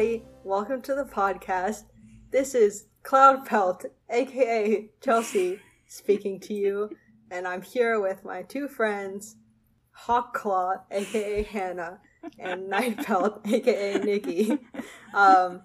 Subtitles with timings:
[0.00, 0.24] everybody.
[0.44, 1.84] Welcome to the podcast.
[2.30, 6.88] This is Cloud Pelt, aka Chelsey, speaking to you,
[7.30, 9.36] and I'm here with my two friends,
[10.06, 11.98] Hawkclaw, aka Hannah,
[12.38, 14.58] and Night Pelt, aka Nikki.
[15.12, 15.64] Um,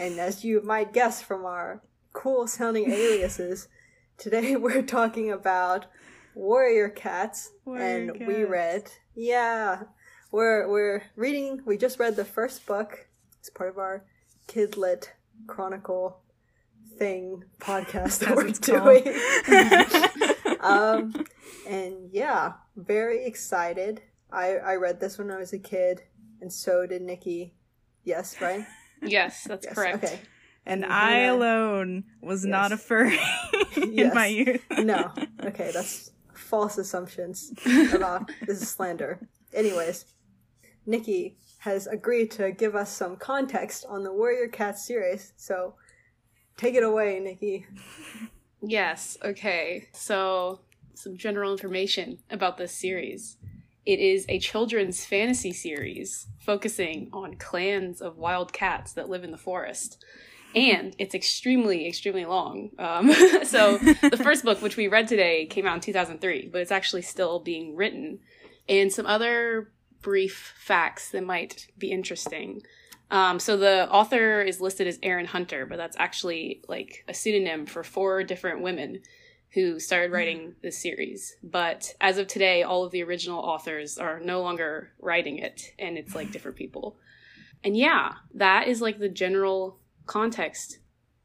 [0.00, 1.80] and as you might guess from our
[2.12, 3.68] cool sounding aliases,
[4.16, 5.86] today we're talking about
[6.34, 9.82] Warrior Cats, Warrior and we read, yeah,
[10.32, 11.62] we're we're reading.
[11.64, 13.07] We just read the first book.
[13.40, 14.04] It's part of our
[14.46, 15.08] Kidlit
[15.46, 16.20] Chronicle
[16.98, 20.58] thing podcast that we're doing.
[20.60, 21.24] um,
[21.68, 24.02] and yeah, very excited.
[24.32, 26.02] I I read this when I was a kid,
[26.40, 27.54] and so did Nikki.
[28.04, 28.64] Yes, right.
[29.02, 30.04] Yes, that's Yes, correct.
[30.04, 30.18] Okay.
[30.66, 30.90] and Mhm.
[30.90, 32.84] I alone was not a Yes.
[32.84, 33.18] furry
[33.76, 34.14] in Yes.
[34.14, 34.64] my youth.
[34.70, 35.12] No.
[35.44, 37.52] Okay, that's false assumptions
[37.92, 39.28] about this is slander.
[39.52, 40.04] Anyways,
[40.86, 45.74] Nikki has agreed to give us some context on the Warrior Cat series, so
[46.56, 47.66] take it away, Nikki.
[48.62, 49.88] Yes, okay.
[49.92, 50.60] So,
[50.94, 53.36] some general information about this series.
[53.86, 59.30] It is a children's fantasy series focusing on clans of wild cats that live in
[59.30, 60.04] the forest.
[60.54, 62.70] And it's extremely, extremely long.
[62.78, 63.12] Um,
[63.44, 67.02] so, the first book, which we read today, came out in 2003, but it's actually
[67.02, 68.20] still being written.
[68.68, 72.62] And some other brief facts that might be interesting.
[73.10, 77.66] Um, so the author is listed as Erin Hunter, but that's actually like a pseudonym
[77.66, 79.00] for four different women
[79.54, 81.36] who started writing this series.
[81.42, 85.96] But as of today, all of the original authors are no longer writing it, and
[85.96, 86.98] it's like different people.
[87.64, 90.78] And yeah, that is like the general context.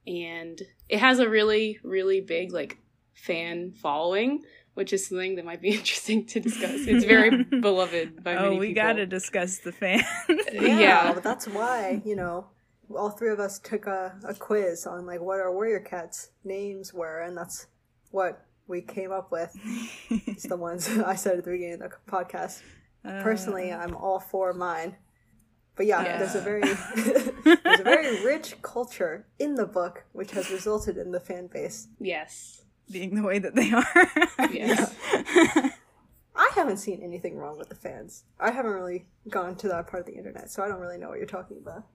[0.08, 2.78] And it has a really, really big like
[3.14, 6.72] fan following, which is something that might be interesting to discuss.
[6.88, 8.84] It's very beloved by oh, many we people.
[8.84, 10.04] gotta discuss the fans.
[10.52, 11.14] Yeah, Yeah.
[11.14, 12.48] but that's why, you know,
[12.96, 16.94] all three of us took a, a quiz on like what our Warrior Cats names
[16.94, 17.68] were, and that's
[18.12, 19.52] what we came up with.
[20.10, 22.62] It's the ones I said at the beginning of the podcast.
[23.04, 23.80] Personally, Uh.
[23.80, 24.96] I'm all for mine.
[25.76, 26.18] But yeah, Yeah.
[26.20, 31.12] there's a very there's a very rich culture in the book, which has resulted in
[31.12, 31.88] the fan base.
[32.00, 32.63] Yes.
[32.92, 34.12] Being the way that they are.
[34.52, 34.94] Yes.
[36.36, 38.24] I haven't seen anything wrong with the fans.
[38.40, 41.10] I haven't really gone to that part of the internet, so I don't really know
[41.10, 41.86] what you're talking about.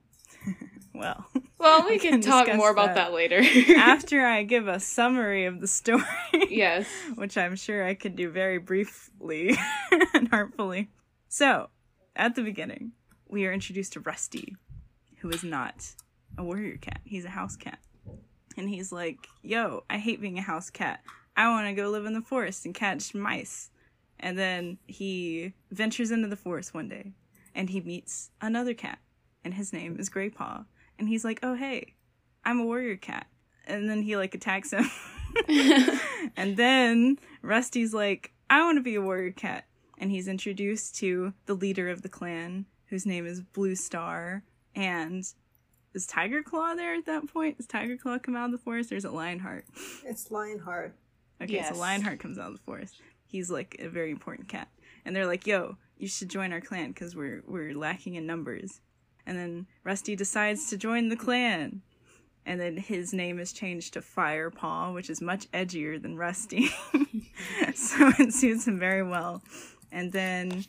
[0.93, 1.25] well,
[1.57, 3.11] Well, we We can, can talk more about that.
[3.11, 3.41] that, later.
[3.77, 6.03] after I give a summary of the story,
[6.49, 6.87] yes.
[7.15, 9.55] which I'm sure I could do very briefly
[10.13, 10.89] and artfully.
[11.27, 11.69] So,
[12.15, 12.93] at the beginning,
[13.27, 14.55] we are introduced to Rusty,
[15.19, 15.93] who is not
[16.37, 16.99] a warrior cat.
[17.05, 17.79] He's a house cat.
[18.57, 21.01] And he's like, Yo, I hate being a house cat.
[21.35, 23.69] I want to go live in the forest and catch mice.
[24.19, 27.13] And then he ventures into the forest one day
[27.55, 28.99] and he meets another cat,
[29.43, 30.65] and his name is Grey Paw.
[30.97, 31.95] And he's like, Oh, hey,
[32.43, 33.27] I'm a warrior cat.
[33.65, 34.89] And then he like attacks him.
[36.37, 39.65] and then Rusty's like, I want to be a warrior cat.
[39.97, 44.43] And he's introduced to the leader of the clan, whose name is Blue Star.
[44.75, 45.23] And
[45.93, 47.57] is Tiger Claw there at that point?
[47.57, 49.65] Does Tiger Claw come out of the forest or is it Lionheart?
[50.05, 50.93] It's Lionheart.
[51.41, 51.69] Okay, Yes.
[51.69, 53.01] so Lionheart comes out of the forest.
[53.25, 54.67] He's like a very important cat.
[55.05, 58.81] And they're like, yo, you should join our clan because we're, we're lacking in numbers.
[59.25, 61.81] And then Rusty decides to join the clan.
[62.45, 66.67] And then his name is changed to Firepaw, which is much edgier than Rusty.
[67.75, 69.43] so it suits him very well.
[69.91, 70.65] And then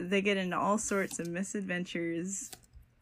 [0.00, 2.50] they get into all sorts of misadventures.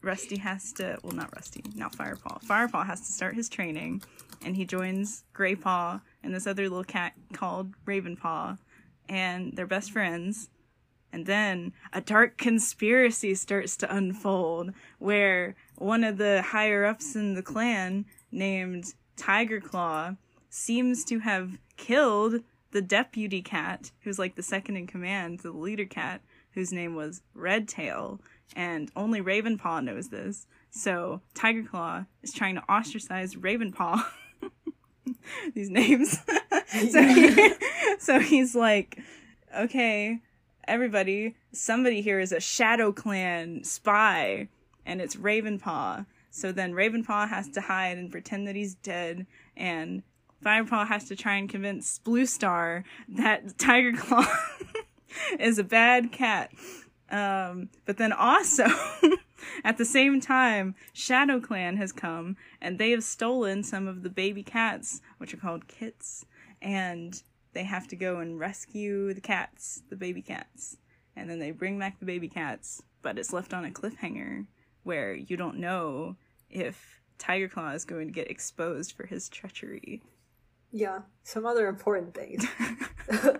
[0.07, 2.43] Rusty has to, well, not Rusty, not Firepaw.
[2.45, 4.03] Firepaw has to start his training,
[4.45, 8.57] and he joins Graypaw and this other little cat called Ravenpaw,
[9.09, 10.49] and they're best friends.
[11.13, 17.35] And then a dark conspiracy starts to unfold where one of the higher ups in
[17.35, 20.15] the clan, named Tiger Claw,
[20.51, 25.59] seems to have killed the deputy cat, who's like the second in command to the
[25.59, 26.21] leader cat,
[26.53, 28.21] whose name was Redtail.
[28.55, 30.47] And only Ravenpaw knows this.
[30.71, 34.05] So Tiger Claw is trying to ostracize Ravenpaw.
[35.55, 36.19] These names.
[36.91, 37.51] so, he,
[37.99, 38.99] so he's like,
[39.57, 40.21] okay,
[40.67, 44.49] everybody, somebody here is a Shadow Clan spy,
[44.85, 46.07] and it's Ravenpaw.
[46.31, 49.27] So then Ravenpaw has to hide and pretend that he's dead,
[49.57, 50.03] and
[50.45, 54.27] Firepaw has to try and convince Blue Star that Tiger Claw
[55.39, 56.53] is a bad cat.
[57.11, 58.67] Um, but then also,
[59.65, 64.11] at the same time, Shadow Clan has come and they have stolen some of the
[64.11, 66.27] baby cats, which are called kits,
[66.61, 67.23] and
[67.53, 70.77] they have to go and rescue the cats, the baby cats.
[71.15, 74.47] And then they bring back the baby cats, but it's left on a cliffhanger
[74.83, 76.17] where you don't know
[76.51, 80.03] if Tiger Claw is going to get exposed for his treachery.
[80.73, 82.45] Yeah, some other important things.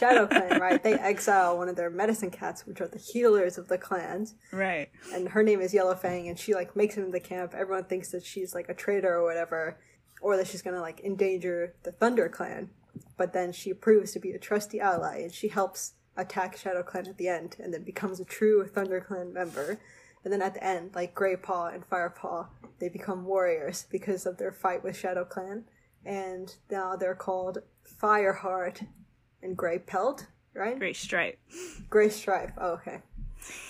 [0.00, 0.82] Shadow Clan, right?
[0.82, 4.88] They exile one of their medicine cats, which are the healers of the clans, Right.
[5.12, 7.54] and her name is Yellowfang, and she like makes it into the camp.
[7.54, 9.76] Everyone thinks that she's like a traitor or whatever,
[10.22, 12.70] or that she's gonna like endanger the Thunder Clan.
[13.16, 17.06] But then she proves to be a trusty ally, and she helps attack Shadow Clan
[17.06, 19.78] at the end, and then becomes a true Thunder Clan member.
[20.24, 22.48] And then at the end, like Grey Paw and Fire Paw,
[22.78, 25.64] they become warriors because of their fight with Shadow Clan,
[26.04, 27.58] and now they're called
[28.02, 28.86] Fireheart
[29.42, 30.78] and Grey Pelt, right?
[30.78, 31.38] Great stripe.
[31.88, 32.52] Grey Stripe.
[32.58, 33.00] Oh, okay.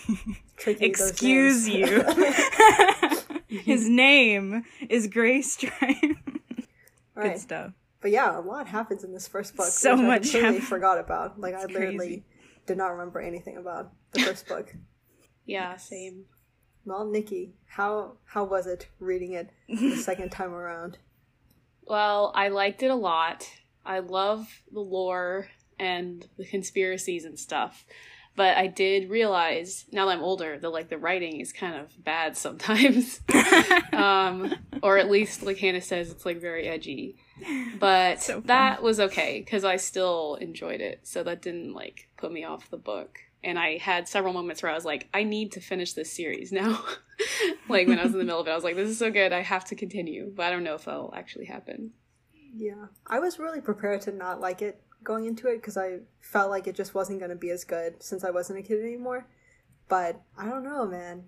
[0.57, 2.03] Tricky, Excuse you.
[3.49, 6.17] His name is Gray Stripe.
[7.15, 7.73] Good stuff.
[8.01, 9.67] But yeah, a lot happens in this first book.
[9.67, 10.69] So which much I completely happens.
[10.69, 11.39] forgot about.
[11.41, 12.25] Like I literally crazy.
[12.67, 14.75] did not remember anything about the first book.
[15.47, 16.27] Yeah, same.
[16.85, 20.99] Well, Nikki, how how was it reading it the second time around?
[21.87, 23.49] Well, I liked it a lot.
[23.85, 25.49] I love the lore
[25.81, 27.85] and the conspiracies and stuff.
[28.37, 32.05] But I did realize now that I'm older that like the writing is kind of
[32.05, 33.21] bad sometimes.
[33.93, 37.17] um, or at least like Hannah says it's like very edgy.
[37.79, 41.01] But So that was okay because I still enjoyed it.
[41.05, 43.19] So that didn't like put me off the book.
[43.43, 46.53] And I had several moments where I was like, I need to finish this series
[46.53, 46.85] now.
[47.71, 49.11] like when I was in the middle of it, I was like, this is so
[49.11, 50.31] good, I have to continue.
[50.35, 51.93] But I don't know if that'll actually happen.
[52.55, 56.51] Yeah, I was really prepared to not like it going into it because I felt
[56.51, 59.27] like it just wasn't going to be as good since I wasn't a kid anymore.
[59.89, 61.25] But I don't know, man.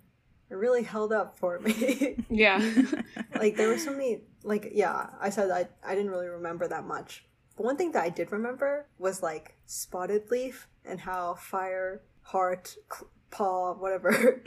[0.50, 2.16] It really held up for me.
[2.30, 2.60] Yeah.
[3.38, 6.84] like there were so many like yeah i said I, I didn't really remember that
[6.84, 7.24] much
[7.56, 12.76] but one thing that i did remember was like spotted leaf and how fire heart
[12.92, 14.42] cl- paw whatever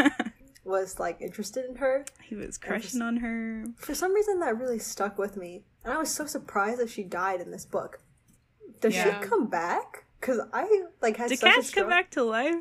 [0.64, 3.64] was like interested in her he was crushing on her.
[3.76, 7.02] for some reason that really stuck with me and i was so surprised that she
[7.02, 8.00] died in this book
[8.80, 9.20] does Yeah.
[9.20, 12.54] she come back because i like had Did such a cats come back to life?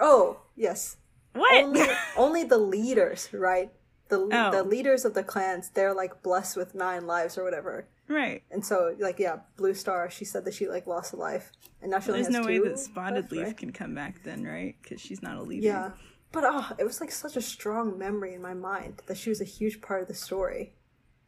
[0.00, 0.96] oh yes
[1.34, 1.64] What?
[1.64, 3.70] only only the leaders right
[4.08, 4.50] the, Oh.
[4.52, 8.42] the leaders of the clans they're like blessed with nine lives or whatever right.
[8.52, 11.50] and so like yeah blue star she said that she like lost a life
[11.82, 13.56] and now she only There's has no way that Spotted left, Leaf right?
[13.56, 14.76] can come back then, right?
[14.82, 15.66] Because she's not a leader.
[15.66, 15.90] yeah
[16.32, 19.40] but oh it was like such a strong memory in my mind that she was
[19.40, 20.74] a huge part of the story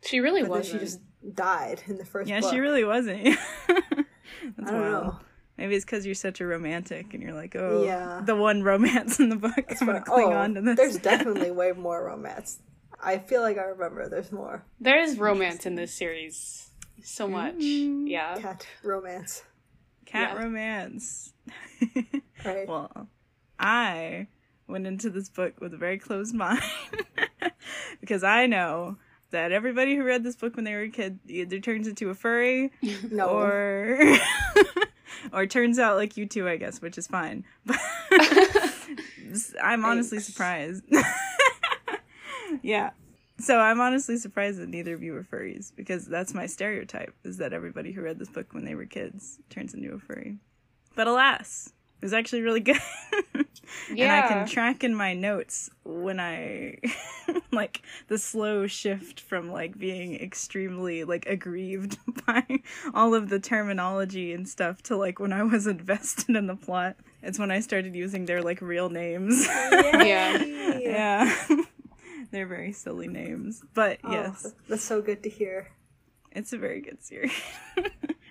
[0.05, 0.69] She really but then was.
[0.69, 1.01] she just
[1.35, 3.37] died in the first Yeah, book she really wasn't.
[4.57, 5.05] That's i don't wild.
[5.07, 5.19] know
[5.57, 8.23] Maybe it's because you're such a romantic and you're like, oh, Yeah.
[8.25, 9.53] the one romance in the book.
[9.81, 10.77] I'm gonna cling oh, on to this.
[10.77, 12.61] there's definitely way more romance
[13.03, 16.71] i feel like i remember there's more There is romance in this series.
[17.03, 17.55] So much.
[17.57, 18.09] Mm.
[18.09, 18.39] Yeah.
[18.39, 19.43] cat romance
[20.07, 20.43] cat yeah.
[20.43, 21.33] romance.
[22.45, 23.09] right well,
[23.59, 24.27] I
[24.67, 26.63] went into this book with a very closed mind
[28.01, 28.97] because I know
[29.31, 32.15] that everybody who read this book when they were a kid either turns into a
[32.15, 32.71] furry
[33.11, 34.01] no or
[35.33, 37.45] or turns out like you two, I guess, which is fine.
[37.67, 37.79] But
[39.63, 40.27] I'm honestly Thanks.
[40.27, 40.85] surprised.
[42.63, 42.91] yeah.
[43.41, 47.37] So I'm honestly surprised that neither of you are furries because that's my stereotype is
[47.37, 50.39] that everybody who read this book when they were kids turns into a furry.
[50.97, 52.81] But alas, it was actually really good.
[53.91, 56.79] And I can track in my notes when I
[57.53, 62.45] like the slow shift from like being extremely like aggrieved by
[62.95, 66.97] all of the terminology and stuff to like when I was invested in the plot.
[67.23, 69.47] It's when I started using their like real names.
[69.47, 70.43] Yeah.
[70.79, 71.37] yeah.
[72.31, 73.63] They're very silly names.
[73.75, 75.69] But Oh, yes, that's so good to hear
[76.33, 77.33] it's a very good series.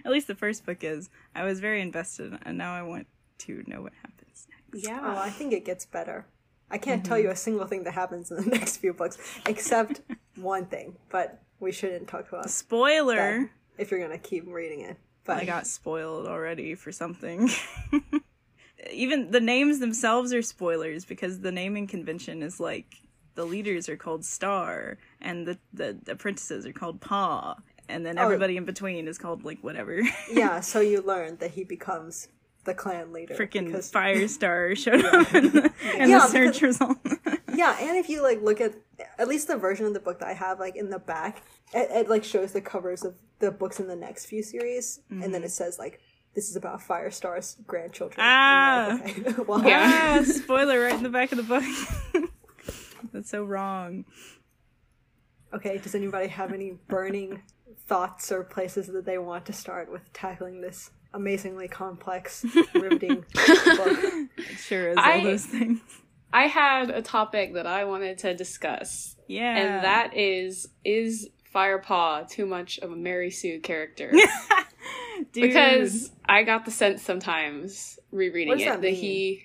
[0.06, 1.10] At least the first book is.
[1.36, 3.08] I was very invested and now I want
[3.40, 4.88] to know what happens next.
[4.90, 5.20] Oh, Yeah.
[5.22, 6.26] I think it gets better.
[6.70, 7.08] I can't Mm-hmm.
[7.10, 10.02] tell you a single thing that happens in the next few books, except
[10.36, 10.96] one thing.
[11.10, 13.50] But we shouldn't talk about Spoiler.
[13.78, 14.98] if you're gonna keep reading it.
[15.24, 17.50] But I got spoiled already for something.
[18.92, 22.96] Even the names themselves are spoilers because the naming convention is like
[23.36, 27.56] the leaders are called Star and the the apprentices are called Paw
[27.90, 28.24] and then Oh.
[28.24, 30.02] everybody in between is called like whatever.
[30.32, 32.28] yeah, so you learn that he becomes
[32.68, 33.34] the clan leader.
[33.34, 36.98] Freaking because- Firestar showed up in the, in Yeah, the search because- result.
[37.56, 38.76] Yeah, and if you like look at
[39.18, 41.42] at least the version of the book that I have, like in the back,
[41.74, 45.24] it, it like shows the covers of the books in the next few series, and
[45.24, 45.32] Mm-hmm.
[45.32, 46.00] then it says like
[46.36, 48.20] this is about Firestar's grandchildren.
[48.20, 48.92] Ah.
[48.92, 52.30] And like, okay, well, ah, spoiler right in the back of the book.
[53.12, 54.06] That's so wrong.
[55.52, 57.42] Okay, does anybody have any burning
[57.88, 63.98] thoughts or places that they want to start with tackling this amazingly complex, riveting book?
[64.38, 65.80] It sure is all I- those things.
[66.34, 69.56] I had a topic that I wanted to discuss, Yeah.
[69.58, 74.12] and that is is Firepaw too much of a Mary Sue character?
[75.32, 75.50] Dude.
[75.50, 79.44] because I got the sense sometimes rereading What does it that that, he.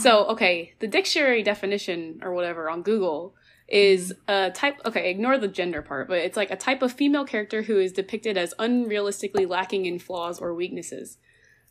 [0.00, 3.34] So okay, the dictionary definition or whatever on Google
[3.70, 4.80] is a type.
[4.84, 7.92] Okay, ignore the gender part, but it's like a type of female character who is
[7.92, 11.18] depicted as unrealistically lacking in flaws or weaknesses.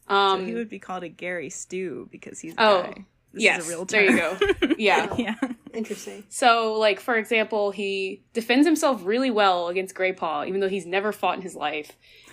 [0.08, 3.06] So Um, he would be called a Gary Stu because he's a Oh, guy.
[3.32, 4.38] This yes, is a real there you go.
[4.80, 5.16] yeah.
[5.18, 5.36] yeah.
[5.72, 6.24] Interesting.
[6.30, 11.12] So, like for example, he defends himself really well against Greypaw, even though he's never
[11.12, 11.92] fought in his life.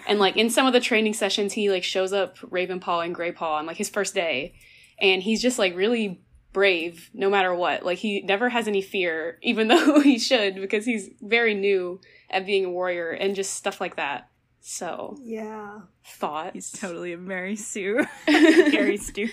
[0.08, 3.42] And like in some of the training sessions, he like shows up Ravenpaw and Greypaw
[3.42, 4.54] on like his first day,
[4.98, 6.22] and he's just like really
[6.56, 7.84] brave no matter what.
[7.84, 12.46] Like he never has any fear, even though he should because he's very new at
[12.46, 14.30] being a warrior and just stuff like that.
[14.60, 15.80] So Yeah.
[16.02, 16.54] thoughts.
[16.54, 18.06] He's totally a Mary Sue.
[18.26, 19.28] Gary Stu.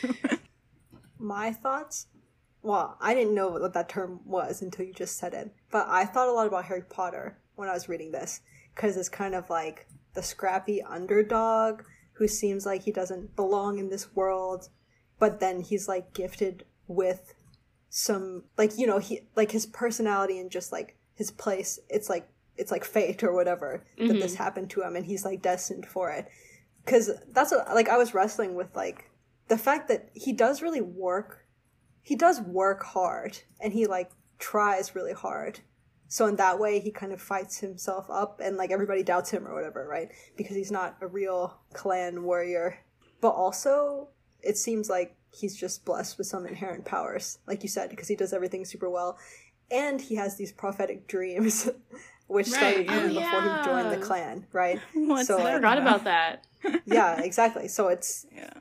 [1.18, 2.08] My thoughts?
[2.62, 5.56] Well, I didn't know what that term was until you just said it.
[5.72, 8.42] But I thought a lot about Harry Potter when I was reading this
[8.76, 13.90] because it's kind of like the scrappy underdog who seems like he doesn't belong in
[13.90, 14.68] this world,
[15.20, 17.34] but then he's like gifted with
[17.90, 21.80] some like you know he like his personality and just like his place.
[21.90, 24.44] It's like it's like fate or whatever that this mm-hmm.
[24.44, 26.28] happened to him, and he's like destined for it.
[26.84, 29.10] Because that's what like I was wrestling with like
[29.48, 31.44] the fact that he does really work
[32.02, 35.60] he does work hard and he like tries really hard
[36.08, 39.48] so in that way he kind of fights himself up and like everybody doubts him
[39.48, 42.78] or whatever right because he's not a real clan warrior
[43.22, 44.10] but also
[44.42, 48.16] it seems like he's just blessed with some inherent powers like you said because he
[48.16, 49.18] does everything super well
[49.72, 51.70] and he has these prophetic dreams
[52.28, 53.24] which started even yeah.
[53.26, 56.46] before he joined the clan right What's So, I forgot about that.
[56.86, 58.54] yeah exactly so it's Yeah.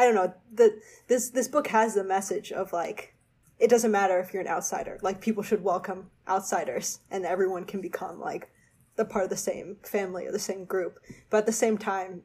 [0.00, 0.32] I don't know.
[0.54, 3.14] The this this book has the message of like
[3.58, 4.98] it doesn't matter if you're an outsider.
[5.02, 8.48] Like people should welcome outsiders and everyone can become like
[8.96, 10.98] the part of the same family or the same group.
[11.28, 12.22] But at the same time,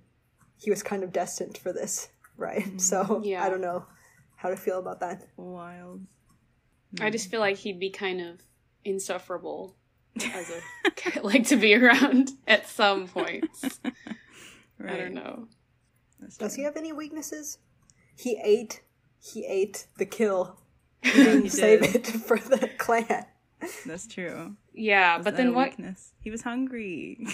[0.58, 2.66] he was kind of destined for this, right?
[2.82, 3.44] So mm, Yeah.
[3.44, 3.86] I don't know
[4.36, 5.28] how to feel about that.
[5.38, 6.02] Wild.
[7.02, 8.42] I just feel like he'd be kind of
[8.84, 9.76] insufferable
[10.34, 13.80] as a like to be around at some points.
[14.78, 14.94] Right.
[14.94, 15.48] I don't know.
[16.20, 17.58] That's Does he have any weaknesses?
[18.18, 18.82] He ate
[19.22, 20.62] he ate the kill.
[21.02, 21.96] He didn't He save did.
[21.96, 23.26] it for the clan.
[23.86, 24.56] That's true.
[24.74, 25.70] Yeah, Was but then what?
[25.72, 26.12] Weakness?
[26.20, 27.26] He was hungry.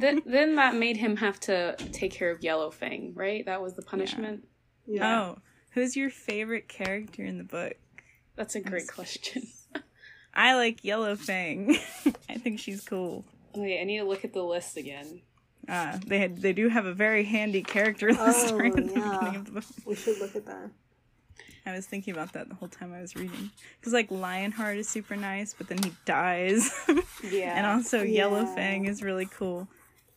[0.00, 3.44] Th- then that made him have to take care of Yellowfang, right?
[3.46, 4.46] That was the punishment.
[4.86, 5.20] Yeah.
[5.22, 5.38] Oh,
[5.72, 7.74] who's your favorite character in the book?
[8.36, 9.46] That's a great question.
[10.34, 11.76] I like Yellowfang.
[12.28, 13.24] I think she's cool.
[13.54, 15.20] Wait, I need to look at the list again.
[15.68, 18.92] Uh, they had they do have a very handy character list Oh, right at the
[18.98, 19.18] yeah.
[19.18, 19.64] beginning of the book.
[19.86, 20.70] We should look at that.
[21.64, 23.50] I was thinking about that the whole time I was reading.
[23.78, 26.72] Because like Lionheart is super nice, but then he dies,
[27.22, 27.56] Yeah.
[27.56, 28.24] and also Yeah.
[28.24, 29.68] Yellowfang is really cool.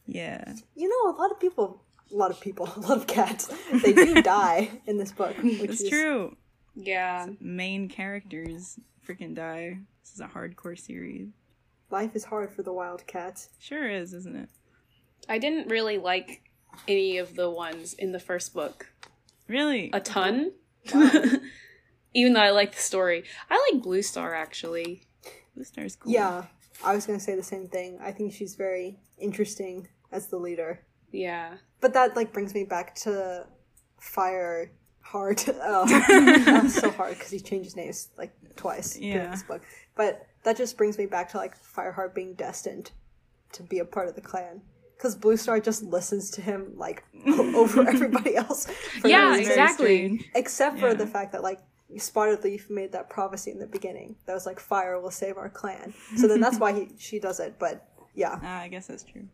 [0.08, 1.82] Yeah, You know, a lot of people,
[2.12, 3.50] a lot of people, a lot of cats,
[3.84, 5.36] they do die in this book.
[5.38, 6.36] Which it's is, true.
[6.76, 7.28] yeah.
[7.40, 9.80] Main characters freaking die.
[10.04, 11.30] This is a hardcore series.
[11.90, 13.50] Life is hard for the wild cats.
[13.60, 14.50] Sure is, isn't it?
[15.28, 16.44] I didn't really like
[16.88, 18.88] any of the ones in the first book
[19.48, 19.90] Really?
[19.94, 20.52] a ton.
[22.14, 23.24] Even though I like the story.
[23.50, 25.04] I like Blue Star actually.
[25.56, 26.12] Blue Star's cool.
[26.12, 26.46] Yeah,
[26.84, 27.98] I was gonna say the same thing.
[28.02, 30.80] I think she's very interesting as the leader.
[31.12, 31.58] Yeah.
[31.82, 33.46] But that like brings me back to
[34.00, 35.46] Fire Heart.
[35.62, 39.30] Oh, so hard because he changes names like twice Yeah.
[39.32, 39.62] this book.
[39.96, 42.92] But that just brings me back to like Fireheart being destined
[43.54, 44.62] to be a part of the clan.
[44.98, 48.66] Because Blue Star just listens to him like over everybody else.
[49.02, 49.36] for Yeah.
[49.38, 50.26] Exactly.
[50.36, 50.94] Except for Yeah.
[50.96, 51.60] the fact that like
[51.98, 55.50] Spotted Leaf made that prophecy in the beginning that was like fire will save our
[55.50, 55.94] clan.
[56.18, 57.56] So then that's why he, she does it.
[57.60, 59.28] But yeah, Ah, I guess that's true.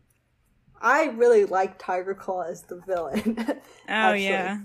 [0.82, 3.36] I really like Tiger Claw as the villain.
[3.88, 4.24] Oh Actually.
[4.28, 4.58] yeah.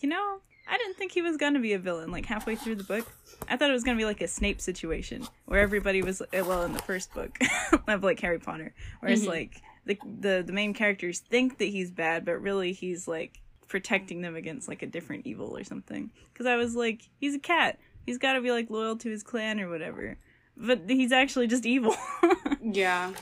[0.00, 2.10] You know, I didn't think he was gonna be a villain.
[2.10, 3.06] Like halfway through the book,
[3.48, 6.62] I thought it was gonna be like a Snape situation where everybody was eh, well
[6.62, 7.38] in the first book
[7.88, 11.90] of like Harry Potter, where it's like the the the main characters think that he's
[11.90, 16.10] bad, but really he's like protecting them against like a different evil or something.
[16.32, 17.78] Because I was like, he's a cat.
[18.04, 20.18] He's got to be like loyal to his clan or whatever.
[20.56, 21.94] But he's actually just evil.
[22.62, 23.12] Yeah.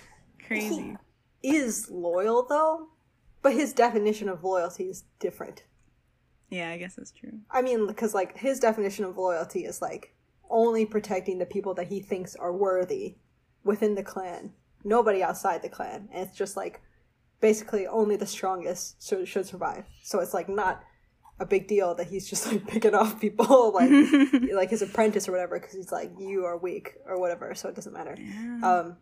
[0.46, 0.96] Crazy.
[1.42, 2.88] Is loyal though,
[3.42, 5.64] but his definition of loyalty is different.
[6.50, 7.40] Yeah, I guess that's true.
[7.50, 10.14] I mean, because like his definition of loyalty is like
[10.50, 13.16] only protecting the people that he thinks are worthy
[13.64, 14.52] within the clan,
[14.84, 16.80] nobody outside the clan, and it's just like
[17.40, 19.84] basically only the strongest should, should survive.
[20.02, 20.82] So it's like not
[21.40, 23.90] a big deal that he's just like picking off people like
[24.52, 27.74] like his apprentice or whatever because he's like you are weak or whatever so it
[27.74, 28.16] doesn't matter
[28.62, 28.96] um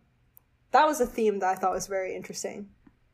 [0.71, 2.67] that was a theme that i thought was very interesting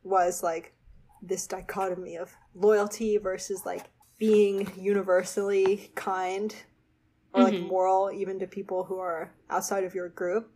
[0.04, 0.74] was like
[1.22, 3.86] this dichotomy of loyalty versus like
[4.20, 6.56] being universally kind
[7.34, 7.68] or like Mhm.
[7.68, 10.52] moral even to people who are outside of your group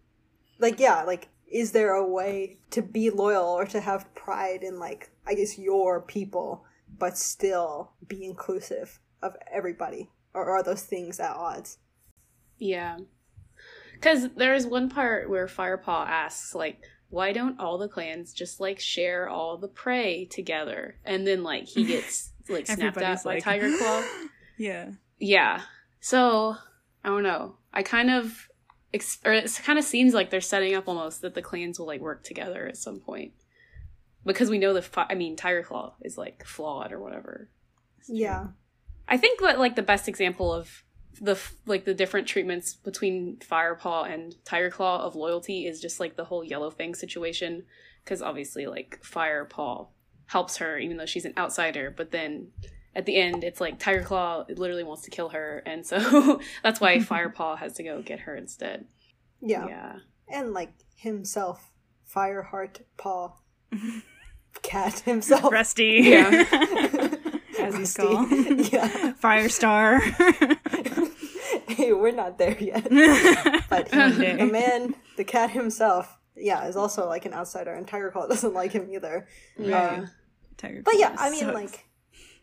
[0.59, 4.79] like yeah like is there a way to be loyal or to have pride in
[4.79, 6.65] like i guess your people
[6.99, 11.77] but still be inclusive of everybody or are those things at odds
[12.59, 12.97] Yeah.
[13.99, 18.79] Because there's one part where Firepaw asks, like, why don't all the clans just, like,
[18.79, 20.97] share all the prey together?
[21.03, 24.03] And then, like, he gets, like, snapped Everybody's at by like, Tiger Claw.
[24.57, 24.91] yeah.
[25.19, 25.61] Yeah.
[25.99, 26.55] So,
[27.03, 27.55] I don't know.
[27.73, 28.49] I kind of,
[28.93, 31.87] ex- or it kind of seems like they're setting up almost that the clans will,
[31.87, 33.31] like, work together at some point.
[34.25, 37.49] Because we know the, fi- I mean, Tiger Claw is, like, flawed or whatever.
[38.07, 38.47] yeah
[39.09, 40.83] I think that like the best example of
[41.21, 46.15] the like the different treatments between Firepaw and Tiger Claw of loyalty is just like
[46.15, 47.63] the whole Yellow Fang situation
[48.03, 49.87] because obviously like Firepaw
[50.27, 52.49] helps her even though she's an outsider, but then
[52.95, 56.79] at the end it's like Tiger Claw literally wants to kill her, and so that's
[56.79, 58.85] why Firepaw has to go get her instead.
[59.41, 59.95] yeah, Yeah,
[60.29, 61.71] and like himself
[62.13, 63.33] fireheart paw
[64.61, 65.99] cat himself Rusty.
[66.03, 67.15] Yeah.
[67.67, 68.01] As Rusty.
[68.03, 68.29] called.
[68.73, 69.99] yeah Firestar.
[71.67, 72.83] hey we're not there yet
[73.69, 74.35] but day.
[74.37, 78.53] the man the cat himself yeah is also like an outsider and tiger claw doesn't
[78.53, 79.99] like him either right.
[79.99, 80.09] Um,
[80.57, 81.53] Tiger But yeah, I mean, sucks.
[81.53, 81.85] like,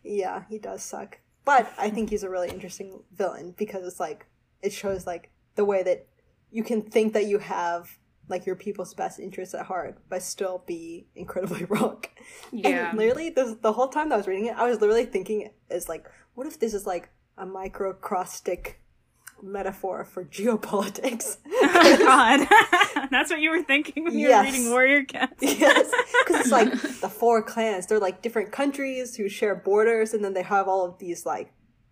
[0.01, 1.19] yeah, he does suck.
[1.43, 4.25] But I think he's a really interesting villain because it's like
[4.61, 6.07] it shows like the way that
[6.49, 7.89] you can think that you have
[8.27, 12.03] like your people's best interests at heart, but still be incredibly wrong.
[12.51, 15.05] yeah, And literally, this, the whole time that I was reading it, I was literally
[15.05, 18.75] thinking, "Is like, what if this is like a microcrostic
[19.43, 23.07] metaphor for geopolitics?" oh god.
[23.11, 24.45] That's what you were thinking when you Yes.
[24.45, 25.33] were reading Warrior Cats.
[25.41, 25.91] yes,
[26.25, 27.85] because it's like the four clans.
[27.87, 31.51] They're like different countries who share borders, and then they have all of these like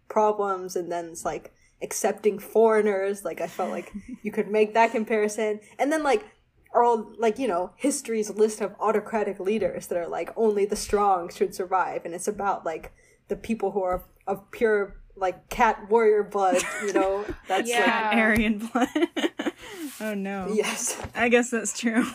[0.10, 3.24] problems, and then it's like accepting foreigners.
[3.24, 3.92] Like I felt like
[4.24, 6.26] you could make that comparison, and then like
[6.74, 11.30] all like you know history's list of autocratic leaders that are like only the strong
[11.30, 12.92] should survive, and it's about like
[13.28, 16.62] the people who are of pure like cat warrior blood.
[16.82, 18.12] You know, that's Yeah.
[18.14, 18.88] Aryan blood.
[20.02, 20.52] oh no.
[20.54, 22.06] yes, I guess that's true.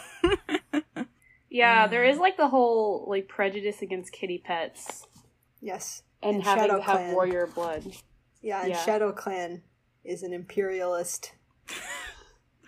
[1.50, 1.86] yeah.
[1.86, 5.06] There is like the whole like prejudice against kitty pets
[5.60, 6.02] yes.
[6.22, 7.84] and, And having to have warrior blood.
[8.40, 8.84] Yeah, and Yeah.
[8.84, 9.62] Shadow Clan
[10.04, 11.32] is an imperialist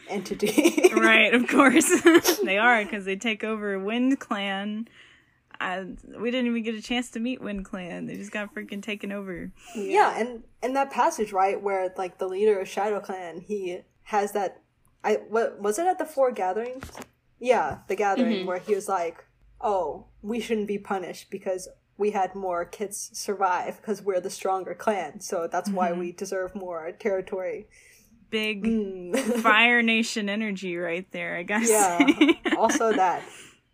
[0.09, 0.91] entity.
[0.95, 1.89] right, of course.
[2.45, 4.89] they are because they take over Wind Clan.
[5.63, 8.07] And we didn't even get a chance to meet Wind Clan.
[8.07, 9.53] They just got freaking taken over.
[9.75, 14.33] yeah, and and that passage right where like the leader of Shadow Clan, he has
[14.33, 14.63] that.
[15.05, 16.91] I what was it at the four gatherings?
[17.39, 18.47] Yeah, the gathering Mhm.
[18.47, 19.23] where he was like,
[19.61, 21.69] "Oh, we shouldn't be punished because."
[22.01, 26.55] We had more kids survive because we're the stronger clan, so that's why we deserve
[26.55, 27.67] more territory.
[28.31, 29.17] Big Mm.
[29.43, 31.69] Fire Nation energy right there, I guess.
[31.69, 31.99] Yeah.
[32.57, 33.23] also that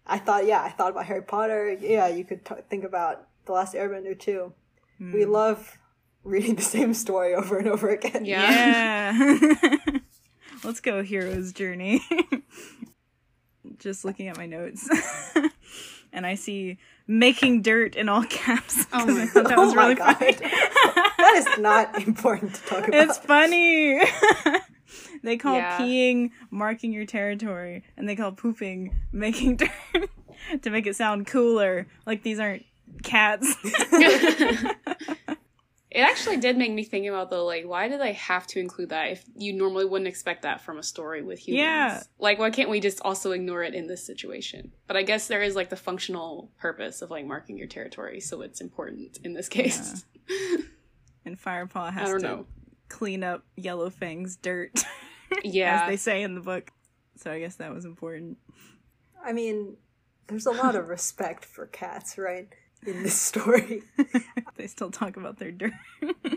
[0.07, 1.77] I thought, yeah, I thought about Harry Potter.
[1.81, 4.53] Yeah, you could t- think about The Last Airbender too.
[4.99, 5.31] We Hmm.
[5.31, 5.79] love
[6.25, 8.25] reading the same story over and over again.
[8.25, 9.13] Yeah.
[9.13, 9.99] Yeah.
[10.65, 12.01] Let's go hero's journey.
[13.79, 14.89] Just looking at my notes.
[16.13, 18.87] and I see making dirt in all caps.
[18.93, 20.17] Oh my thought that Oh was my really God.
[20.17, 20.33] funny.
[20.33, 23.09] that is not important to talk about.
[23.09, 24.01] it's funny.
[25.23, 25.79] they call Yeah.
[25.79, 30.11] peeing marking your territory, and they call pooping making dirt
[30.63, 31.87] to make it sound cooler.
[32.07, 32.65] Like these aren't
[33.03, 33.55] cats.
[35.91, 38.89] It actually did make me think about though, like, why do they have to include
[38.89, 41.63] that if you normally wouldn't expect that from a story with humans?
[41.63, 42.03] Yeah.
[42.19, 44.73] Like, why can't we just also ignore it in this situation?
[44.89, 48.43] But I guess there is like the functional purpose of like marking your territory, so
[48.43, 50.05] it's important in this case.
[51.25, 52.47] and Firepaw I has don't to know.
[52.89, 54.73] clean up Yellowfang's dirt,
[55.45, 55.83] Yeah.
[55.83, 56.71] as they say in the book.
[57.17, 58.39] So I guess that was important.
[59.25, 59.77] I mean,
[60.27, 62.49] there's a lot of respect for cats, right?
[62.87, 63.83] In this story.
[64.57, 65.73] they still talk about their dirt.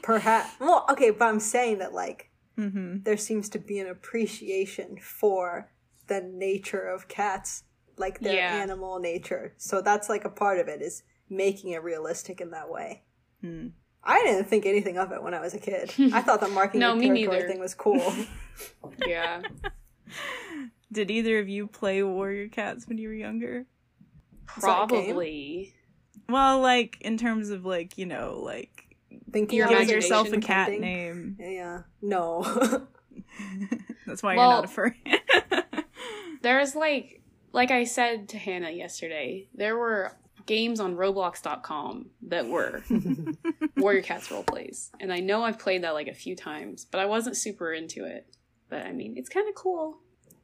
[0.04, 0.50] Perhaps.
[0.60, 5.72] Well, okay, but I'm saying that, like, hmm there seems to be an appreciation for
[6.08, 7.64] the nature of cats,
[7.98, 8.56] like their Yeah.
[8.56, 9.54] animal nature.
[9.58, 13.04] So that's like a part of it, is making it realistic in that way.
[13.42, 13.68] Hmm.
[14.04, 15.94] I didn't think anything of it when I was a kid.
[16.14, 17.48] I thought the marking No, your me territory neither.
[17.48, 18.14] thing was cool.
[19.06, 19.44] yeah.
[20.92, 23.66] Did either of you play Warrior Cats when you were younger?
[24.62, 25.06] that a game?
[25.14, 25.76] Probably.
[26.30, 28.96] Well, like in terms of like you know like
[29.32, 30.82] thinking Your out Give yourself a cat counting.
[30.82, 31.38] name.
[31.40, 31.82] Yeah.
[32.02, 32.42] No.
[34.08, 35.04] That's why Well- you're not a furry.
[36.42, 40.12] There's like like I said to Hannah yesterday, there were
[40.46, 42.84] games on roblox.com that were
[43.78, 44.92] Warrior Cats role plays.
[45.00, 48.06] And I know I've played that like a few times, but I wasn't super into
[48.06, 48.26] it.
[48.70, 49.98] But I mean, it's kind of cool.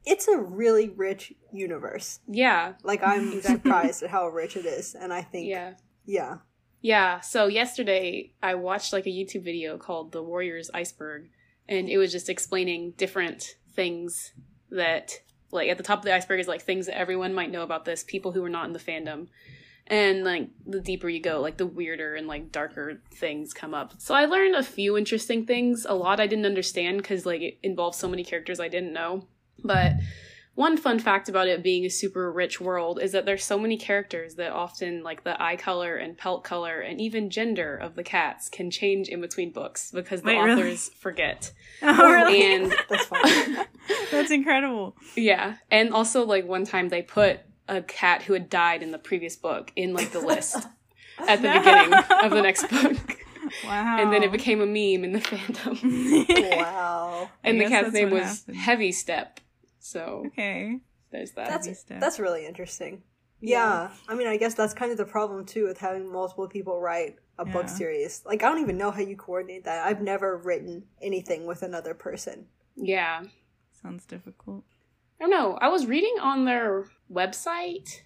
[0.05, 2.19] It's a really rich universe.
[2.27, 2.73] Yeah.
[2.83, 5.73] Like I'm surprised at how rich it is, and I think Yeah.
[6.05, 6.37] yeah.
[6.81, 11.29] Yeah, so yesterday I watched like a YouTube video called The Warriors Iceberg
[11.67, 14.33] and it was just explaining different things
[14.69, 15.19] that
[15.51, 17.85] like at the top of the iceberg is like things that everyone might know about
[17.85, 19.27] this, people who are not in the fandom.
[19.87, 23.93] And like the deeper you go, like the weirder and like darker things come up.
[23.99, 25.85] So I learned a few interesting things.
[25.87, 29.27] A lot I didn't understand cuz like it involves so many characters I didn't know.
[29.63, 29.93] But
[30.53, 33.75] one fun fact about it being a super rich world is that there's so many
[33.77, 38.03] characters that often like the eye color and pelt color and even gender of the
[38.03, 40.61] cats can change in between books because the Wait, really?
[40.61, 41.51] authors forget.
[41.81, 42.41] oh, really?
[42.55, 43.65] And That's fine.
[44.11, 44.95] That's incredible.
[45.17, 48.99] yeah, and also like one time they put a cat who had died in the
[48.99, 50.55] previous book in like the list
[51.27, 51.59] at the No.
[51.59, 53.17] beginning of the next book.
[53.65, 53.97] Wow.
[53.99, 56.57] And then it became a meme in the fandom.
[56.57, 57.29] wow.
[57.43, 58.57] And I the cat's name was happened.
[58.57, 59.39] Heavy Step.
[59.85, 60.79] So okay.
[61.11, 61.47] there's that.
[61.47, 63.03] That's that's really interesting.
[63.39, 63.91] Yeah.
[64.09, 67.17] I mean, I guess that's kind of the problem too with having multiple people write
[67.37, 68.23] a book series.
[68.25, 69.85] Like, I don't even know how you coordinate that.
[69.85, 72.47] I've never written anything with another person.
[72.75, 73.21] yeah.
[73.79, 74.63] Sounds difficult.
[75.19, 75.59] I don't know.
[75.61, 78.01] I was reading on their website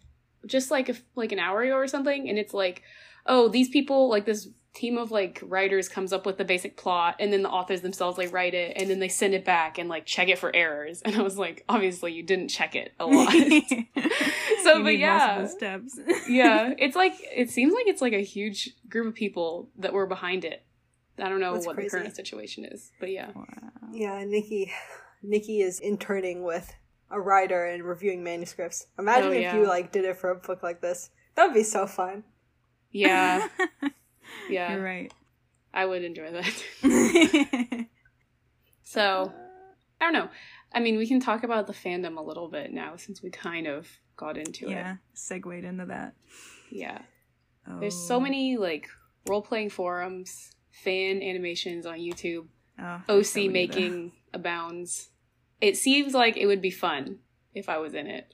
[0.46, 2.84] just like a, like an hour ago or something, and it's like,
[3.30, 7.16] oh, these people like this team of like writers comes up with the basic plot,
[7.20, 9.88] and then the authors themselves like write it, and then they send it back and
[9.88, 11.02] like check it for errors.
[11.06, 13.32] And I was like, obviously you didn't check it a lot.
[14.64, 15.98] so, You but yeah, steps.
[16.28, 20.06] yeah, it's like it seems like it's like a huge group of people that were
[20.08, 20.64] behind it.
[21.18, 21.90] I don't know That's what crazy.
[21.90, 23.32] the current situation is, but yeah.
[23.36, 23.46] Wow.
[23.92, 24.72] Yeah, Nikki,
[25.22, 26.74] Nikki is interning with
[27.12, 28.88] a writer and reviewing manuscripts.
[28.98, 29.56] Imagine Oh, if yeah.
[29.56, 31.10] you like did it for a book like this.
[31.36, 32.24] That would be so fun.
[32.92, 33.48] Yeah,
[34.50, 35.14] yeah, You're right.
[35.74, 37.86] I would enjoy that.
[38.90, 39.32] So,
[40.02, 40.30] I don't know.
[40.74, 43.68] I mean, we can talk about the fandom a little bit now since we kind
[43.68, 44.74] of got into yeah, it.
[44.74, 46.16] Yeah, segued into that.
[46.72, 46.98] Yeah.
[47.68, 47.80] Oh.
[47.80, 48.20] There's so oh.
[48.20, 48.90] many like
[49.28, 52.48] role playing forums, fan animations on YouTube,
[52.80, 55.12] Oh, OC so many of making abounds.
[55.62, 57.20] It seems like it would be fun
[57.54, 58.34] if I was in it,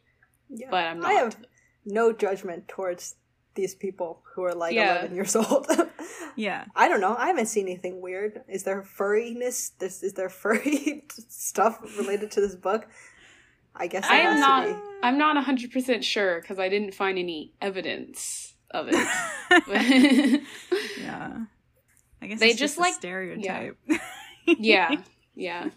[0.49, 0.67] Yeah.
[0.71, 1.11] but I'm not.
[1.11, 1.35] I have
[1.83, 3.15] no judgment towards
[3.55, 4.99] these people who are like Yeah.
[4.99, 5.67] 11 years old.
[6.35, 6.65] Yeah.
[6.75, 7.15] I don't know.
[7.15, 8.41] I haven't seen anything weird.
[8.49, 9.71] Is there furriness?
[9.79, 12.87] This is there furry stuff related to this book?
[13.75, 14.65] I guess I am not.
[14.67, 14.73] be.
[15.03, 18.95] I'm not 100 percent sure because I didn't find any evidence of it.
[21.01, 21.45] yeah.
[22.21, 23.77] I guess They it's just just, like- a stereotype.
[24.45, 24.95] yeah,
[25.35, 25.69] yeah.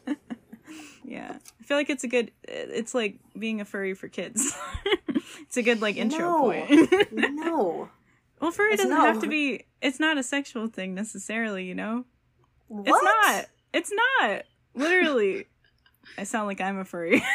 [1.05, 1.37] yeah.
[1.61, 2.31] I feel like it's a good.
[2.45, 4.57] It's like being a furry for kids.
[5.41, 6.41] It's a good like intro No.
[6.43, 7.13] point.
[7.13, 7.89] no.
[8.41, 9.05] well, furry It's doesn't no.
[9.05, 9.67] have to be.
[9.81, 11.65] It's not a sexual thing necessarily.
[11.65, 12.05] You know.
[12.69, 12.87] What?
[12.89, 13.47] It's not.
[13.73, 14.43] It's not.
[14.75, 15.47] Literally.
[16.17, 17.23] I sound like I'm a furry.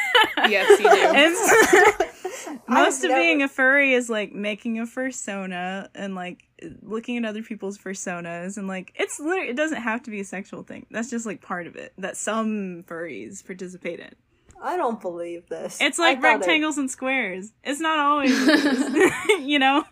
[0.48, 0.96] Yes, you do.
[1.16, 6.42] It's- most I've of being a furry is like making a fursona and like
[6.82, 10.24] looking at other people's personas and like it's literally it doesn't have to be a
[10.24, 10.84] sexual thing.
[10.90, 14.10] That's just like part of it that some furries participate in.
[14.64, 15.78] I don't believe this.
[15.80, 17.52] It's like thought it- rectangles and squares.
[17.62, 18.30] It's not always
[19.46, 19.84] you know.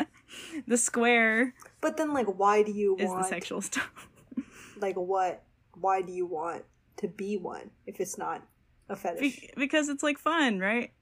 [0.66, 3.22] the square but then, like, why do you is want?
[3.22, 4.08] the sexual stuff.
[4.80, 5.42] Like, what?
[5.80, 6.62] Why do you want
[6.98, 8.46] to be one if it's not
[8.88, 9.40] a fetish?
[9.40, 10.92] Be- because it's like fun, right?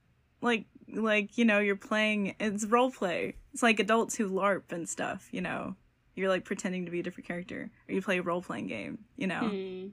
[0.41, 3.37] Like like you know you're playing it's role play.
[3.53, 5.29] It's like adults who LARP and stuff.
[5.31, 5.77] You know,
[6.15, 9.01] you're like pretending to be a different character, or you play a role playing game.
[9.19, 9.41] You know.
[9.41, 9.87] Hmm.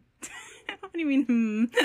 [0.80, 1.26] what do you mean?
[1.26, 1.66] Hmm.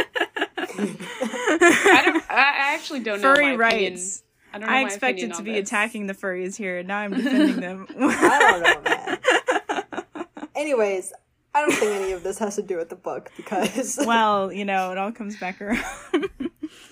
[0.59, 2.31] I don't.
[2.31, 3.35] I I actually don't know.
[3.35, 3.93] Furry my opinion.
[3.95, 4.23] rights.
[4.53, 5.69] I don't know I my expected opinion to be this.
[5.69, 6.79] attacking the furries here.
[6.79, 7.87] And now I'm defending them.
[8.01, 10.47] I don't know, man.
[10.57, 11.13] Anyways,
[11.55, 14.65] I don't think any of this has to do with the book because well, you
[14.65, 15.85] know, it all comes back around.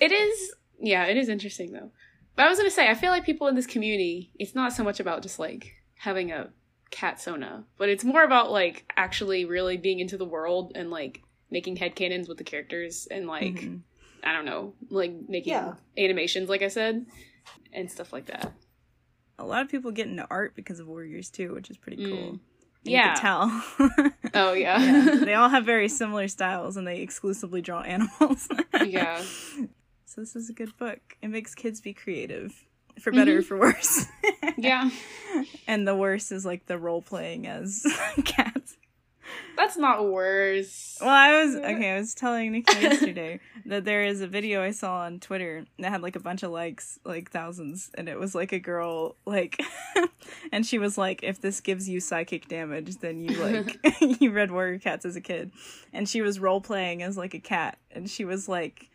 [0.01, 0.53] It is.
[0.79, 1.91] Yeah, it is interesting though.
[2.35, 4.85] But I was gonna say, I feel like people in this community, it's not so
[4.85, 6.51] much about just like having a
[6.91, 11.23] cat sona, but it's more about like actually really being into the world and like
[11.51, 13.81] making headcanons with the characters and like Mhm.
[14.25, 15.75] I don't know, like making Yeah.
[15.97, 17.07] animations, like I said,
[17.73, 18.53] and stuff like that.
[19.39, 22.33] A lot of people get into art because of warriors too, which is pretty cool.
[22.33, 22.41] Mm.
[22.85, 23.15] You Yeah.
[23.15, 24.13] can tell.
[24.35, 28.49] Oh yeah, Yeah, they all have very similar styles and they exclusively draw animals.
[28.87, 29.23] yeah.
[30.07, 31.17] So this is a good book.
[31.23, 32.65] It makes kids be creative,
[33.01, 34.07] for better or for worse.
[34.57, 34.91] yeah.
[35.69, 37.85] and the worst is like the role playing as
[38.25, 38.77] cats.
[39.57, 40.99] That's not worse.
[41.01, 41.93] Well, I was okay.
[41.93, 45.91] I was telling Nikki yesterday that there is a video I saw on Twitter that
[45.91, 49.61] had like a bunch of likes, like thousands, and it was like a girl, like,
[50.53, 53.79] and she was like, "If this gives you psychic damage, then you like
[54.21, 55.51] you read Warrior Cats as a kid,"
[55.93, 58.91] and she was role playing as like a cat, and she was like,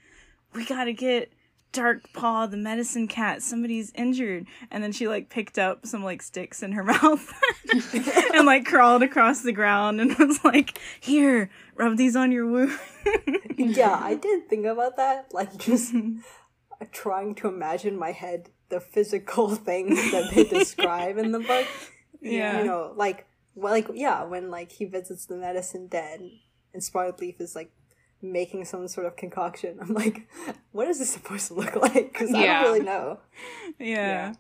[0.54, 1.32] "We gotta get."
[1.72, 4.46] Dark Paw, the medicine cat, somebody's injured.
[4.70, 7.34] And then she like picked up some like sticks in her mouth
[8.34, 12.78] and like crawled across the ground and was like, Here, rub these on your wound.
[13.58, 15.34] yeah, I did think about that.
[15.34, 15.94] Like, just
[16.92, 21.68] trying to imagine my head the physical things that they describe in the book.
[22.22, 22.60] Yeah.
[22.60, 26.40] You know, like, well, like, yeah, when, like, he visits the medicine den
[26.74, 27.72] and Spotted Leaf is, like,
[28.22, 29.78] making some sort of concoction.
[29.82, 30.28] I'm like,
[30.72, 32.12] what is this supposed to look like?
[32.12, 33.20] Because I don't really know.
[33.80, 33.86] yeah.
[33.86, 34.34] Yeah.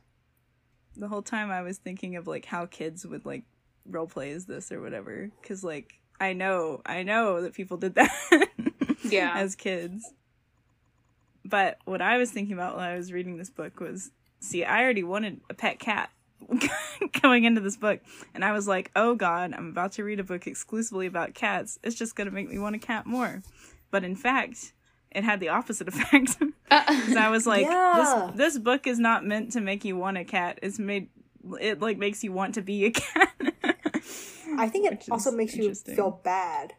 [0.97, 3.43] The whole time I was thinking of like how kids would like
[3.85, 5.29] role play as this or whatever.
[5.41, 8.49] Cause like, I know, I know that people did that.
[9.03, 9.33] Yeah.
[9.35, 10.13] As kids.
[11.43, 14.83] But what I was thinking about when I was reading this book was see, I
[14.83, 16.09] already wanted a pet cat
[17.21, 17.99] going into this book.
[18.33, 21.79] And I was like, oh God, I'm about to read a book exclusively about cats.
[21.83, 23.41] It's just going to make me want a cat more.
[23.91, 24.73] But in fact,
[25.11, 26.37] it had the opposite effect.
[26.71, 28.31] Uh, because I was like, Yeah.
[28.33, 30.59] this, this book is not meant to make you want a cat.
[30.63, 31.09] It's made,
[31.59, 33.35] it like makes you want to be a cat.
[34.57, 36.73] I think it Which also makes you feel bad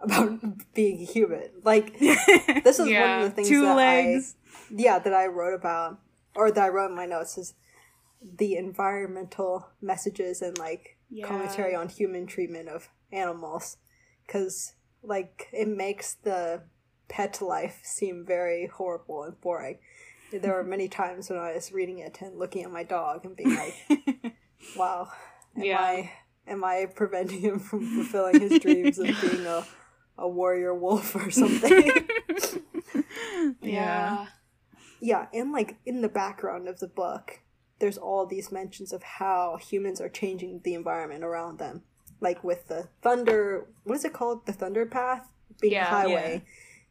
[0.00, 0.40] about
[0.74, 1.48] being human.
[1.62, 4.36] Like, this is one of the things Two that legs.
[4.44, 6.00] I, yeah, that I wrote about,
[6.34, 7.54] or that I wrote in my notes is
[8.22, 11.26] the environmental messages and like Yeah.
[11.26, 13.76] commentary on human treatment of animals,
[14.26, 14.72] because
[15.04, 16.62] like it makes the
[17.08, 19.78] pet life seem very horrible and boring.
[20.32, 23.36] There were many times when I was reading it and looking at my dog and
[23.36, 23.74] being like,
[24.76, 25.10] "Wow,
[25.56, 25.80] am Yeah.
[25.80, 26.12] I
[26.46, 29.64] am I preventing him from fulfilling his dreams of being a
[30.16, 31.92] a warrior wolf or something?"
[33.62, 34.26] yeah.
[35.00, 37.40] yeah, and like in the background of the book,
[37.78, 41.82] there's all these mentions of how humans are changing the environment around them.
[42.20, 44.46] Like with the thunder, what is it called?
[44.46, 45.28] The thunder path
[45.60, 45.86] being Yeah.
[45.86, 46.44] a highway,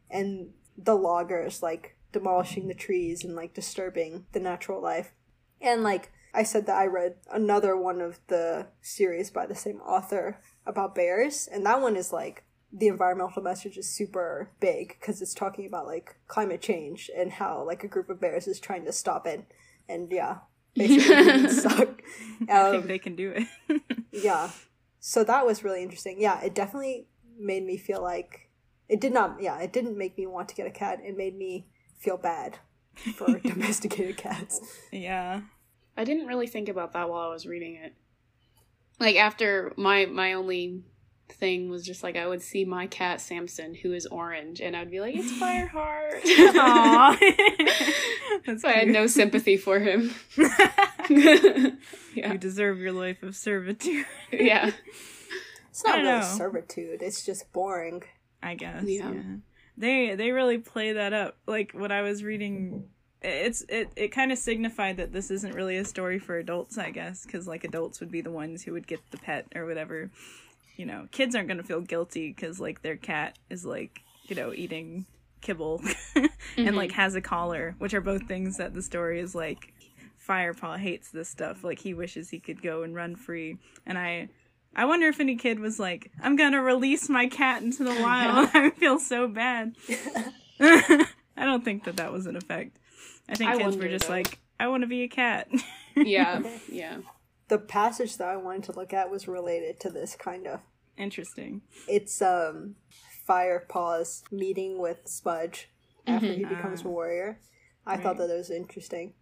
[0.10, 5.14] and the loggers like demolishing the trees and like disturbing the natural life.
[5.62, 9.80] And like I said that I read another one of the series by the same
[9.82, 15.22] author about bears, and that one is like the environmental message is super big because
[15.22, 18.84] it's talking about like climate change and how like a group of bears is trying
[18.86, 19.46] to stop it.
[19.88, 20.38] And yeah,
[20.74, 22.02] basically suck.
[22.50, 23.82] I think Um, they can do it.
[24.12, 24.50] yeah,
[25.06, 26.16] so that was really interesting.
[26.18, 28.50] Yeah, it definitely made me feel like
[28.88, 29.42] it did not.
[29.42, 31.02] Yeah, it didn't make me want to get a cat.
[31.04, 31.68] It made me
[32.00, 32.60] feel bad
[33.16, 34.62] for domesticated cats.
[34.94, 35.42] yeah.
[35.98, 37.94] I didn't really think about that while I was reading it.
[38.98, 40.84] Like after my my only
[41.34, 44.92] thing was just like I would see my cat Samson, who is orange, and I'd
[44.92, 46.24] be like, "It's Fireheart."
[46.56, 47.18] Aw.
[48.46, 50.14] That's so I had no sympathy for him.
[52.16, 54.06] You deserve your life of servitude.
[54.32, 54.72] yeah,
[55.70, 56.26] It's not don't really know.
[56.38, 57.02] servitude.
[57.02, 58.04] It's just boring.
[58.42, 58.84] I guess.
[58.86, 59.12] Yeah.
[59.12, 59.22] Yeah.
[59.78, 61.38] They they really play that up.
[61.48, 62.86] Like when I was reading
[63.22, 66.92] it's it it kind of signified that this isn't really a story for adults, I
[66.92, 70.12] guess, cuz like adults would be the ones who would get the pet or whatever.
[70.76, 74.36] You know, kids aren't going to feel guilty cuz like their cat is like, you
[74.36, 75.06] know, eating
[75.42, 75.82] kibble
[76.16, 76.76] and mm-hmm.
[76.76, 79.74] like has a collar, which are both things that the story is like
[80.28, 81.64] Firepaw hates this stuff.
[81.64, 83.58] Like he wishes he could go and run free.
[83.86, 84.30] And I
[84.76, 88.50] I wonder if any kid was like, I'm gonna release my cat into the wild.
[88.54, 89.76] I feel so bad.
[90.60, 92.78] I don't think that that was an effect.
[93.28, 94.14] I think I kids were just though.
[94.14, 95.48] like, I want to be a cat.
[95.96, 96.98] yeah, yeah.
[97.54, 100.62] The passage that I wanted to look at was related to this kind of.
[100.98, 101.62] Interesting.
[101.88, 102.78] It's um
[103.30, 105.70] Firepaw's meeting with Smudge
[106.08, 106.56] after he mm-hmm.
[106.56, 106.90] becomes a ah.
[106.90, 107.40] warrior.
[107.86, 109.14] I thought that it was interesting.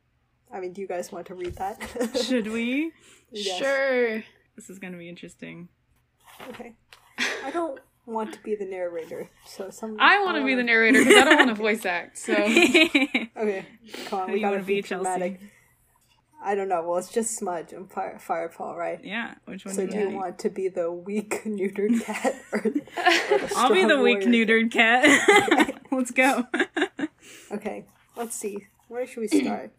[0.49, 2.15] I mean, do you guys want to read that?
[2.23, 2.93] Should we?
[3.33, 3.59] Yes.
[3.59, 4.23] Sure.
[4.55, 5.67] This is gonna be interesting.
[6.51, 6.75] Okay.
[7.43, 9.97] I don't want to be the narrator, so some.
[9.99, 12.17] I want to be the uh, narrator because I don't want to voice act.
[12.17, 13.65] So Okay,
[14.05, 14.31] come on.
[14.31, 15.37] We you gotta wanna be, be Chelsey?
[16.41, 16.51] Dramatic.
[16.51, 16.87] I don't know.
[16.87, 18.99] Well, it's just Smudge and Fire Firepaw, right?
[19.03, 19.35] yeah.
[19.45, 22.59] Which one So do do you you want to be the weak neutered cat or,
[22.59, 25.81] or the I'll be the strong weak warrior neutered cat.
[25.91, 26.45] Let's go.
[27.51, 28.65] Okay, let's see.
[28.87, 29.71] Where should we start?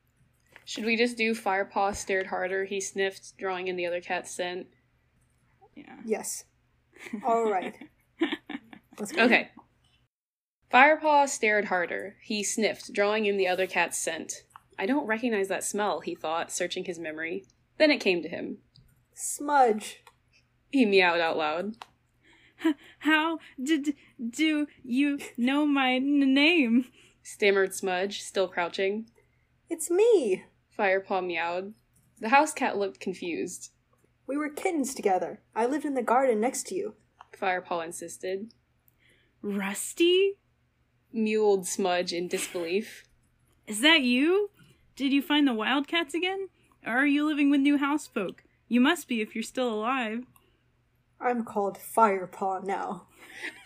[0.64, 2.64] should we just do Firepaw stared harder?
[2.64, 4.66] He sniffed, drawing in the other cat's scent.
[5.76, 5.96] yeah.
[6.04, 6.44] yes.
[7.24, 7.74] All right.
[8.98, 9.24] Let's go.
[9.24, 9.50] Okay.
[10.72, 12.16] Firepaw stared harder.
[12.20, 14.42] He sniffed, drawing in the other cat's scent.
[14.78, 17.44] I don't recognize that smell, he thought, searching his memory.
[17.78, 18.58] Then it came to him.
[19.14, 20.02] Smudge.
[20.70, 21.76] He meowed out loud.
[23.00, 23.94] How did
[24.30, 26.86] do you know my n- name?
[27.22, 29.06] Stammered Smudge, still crouching.
[29.70, 30.44] It's me.
[30.78, 31.74] Firepaw meowed.
[32.20, 33.70] The house cat looked confused.
[34.26, 35.42] We were kittens together.
[35.54, 36.94] I lived in the garden next to you.
[37.38, 38.52] Firepaw insisted.
[39.42, 40.38] Rusty?
[41.14, 43.04] Mewled Smudge in disbelief.
[43.66, 44.50] Is that you?
[44.96, 46.48] Did you find the wildcats again?
[46.86, 48.40] Or are you living with new housefolk?
[48.68, 50.24] You must be if you're still alive.
[51.20, 53.06] I'm called Firepaw now.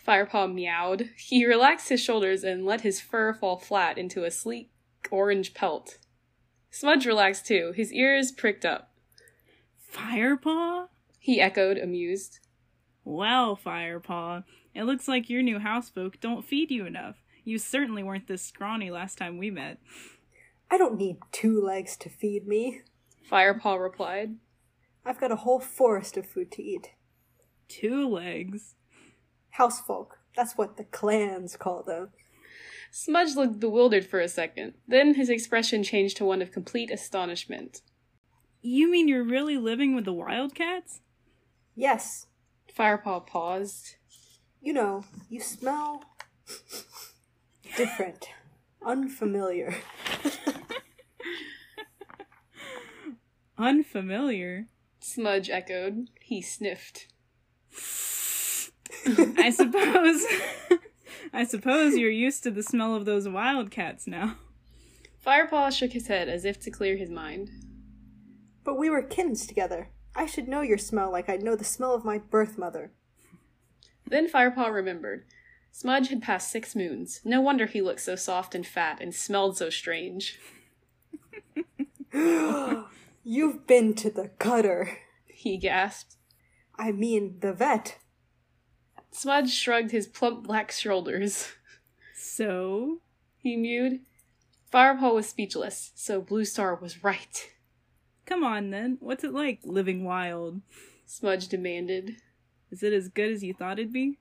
[0.07, 1.11] Firepaw meowed.
[1.17, 4.71] He relaxed his shoulders and let his fur fall flat into a sleek
[5.11, 5.99] orange pelt.
[6.71, 8.93] Smudge relaxed too, his ears pricked up.
[9.93, 10.89] Firepaw?
[11.19, 12.41] He echoed, amused.
[13.05, 17.17] Well, Firepaw, it looks like your new housefolk don't feed you enough.
[17.45, 19.79] You certainly weren't this scrawny last time we met.
[20.71, 22.83] I don't need two legs to feed me.
[23.31, 24.37] Firepaw replied.
[25.05, 26.91] I've got a whole forest of food to eat.
[27.69, 28.75] Two legs.
[29.59, 30.09] Housefolk.
[30.37, 32.11] That's what the clans call them.
[32.91, 34.75] Smudge looked bewildered for a second.
[34.87, 37.83] Then his expression changed to one of complete astonishment.
[38.63, 41.01] You mean you're really living with the wildcats?
[41.75, 42.27] Yes,
[42.77, 43.97] Firepaw paused.
[44.61, 46.03] you know, you smell
[47.77, 48.29] different,
[48.85, 49.75] unfamiliar.
[53.59, 54.67] Unfamiliar.
[55.01, 56.09] Smudge echoed.
[56.21, 57.09] He sniffed.
[59.07, 60.27] I suppose.
[61.33, 64.37] I suppose you're used to the smell of those wildcats now.
[65.25, 67.51] Firepaw shook his head as if to clear his mind.
[68.65, 69.89] But we were kittens together.
[70.15, 72.93] I should know your smell like I'd know the smell of my birth mother.
[74.07, 75.25] Then Firepaw remembered.
[75.71, 77.21] Smudge had passed six moons.
[77.25, 80.39] No wonder he looked so soft and fat and smelled so strange.
[83.25, 84.99] You've been to the cutter.
[85.27, 86.17] He gasped.
[86.77, 87.99] I mean, the vet.
[89.11, 91.49] Smudge shrugged his plump black shoulders.
[92.15, 93.01] So,
[93.39, 94.01] He mewed.
[94.73, 97.51] Firepaw was speechless, so Blue Star was right.
[98.27, 98.99] come on then.
[99.01, 100.61] What's it like living wild?
[101.07, 102.17] Smudge demanded.
[102.71, 104.19] Is it as good as you thought it'd be?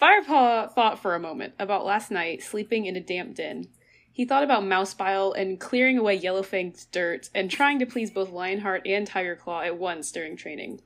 [0.00, 3.68] Firepaw thought for a moment about last night sleeping in a damp den.
[4.18, 8.32] He thought about mouse bile and clearing away Yellowfang's dirt and trying to please both
[8.32, 10.80] Lionheart and Tigerclaw at once during training.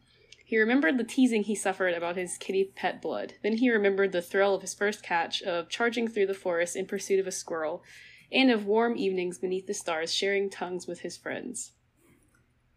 [0.45, 3.33] He remembered the teasing he suffered about his kitty pet blood.
[3.42, 6.85] Then he remembered the thrill of his first catch, of charging through the forest in
[6.85, 7.83] pursuit of a squirrel,
[8.31, 11.73] and of warm evenings beneath the stars sharing tongues with his friends.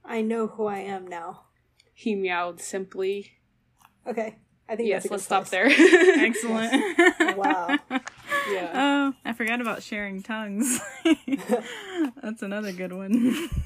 [0.06, 1.48] I know who I am now.
[1.94, 3.34] He meowed simply.
[4.08, 4.38] Okay,
[4.70, 5.66] I think Yes, that's a good let's stop there.
[5.70, 7.38] Excellent.
[7.38, 7.78] Wow.
[8.50, 8.72] Yeah.
[8.74, 10.80] Oh, I forgot about sharing tongues.
[12.22, 13.50] That's another good one.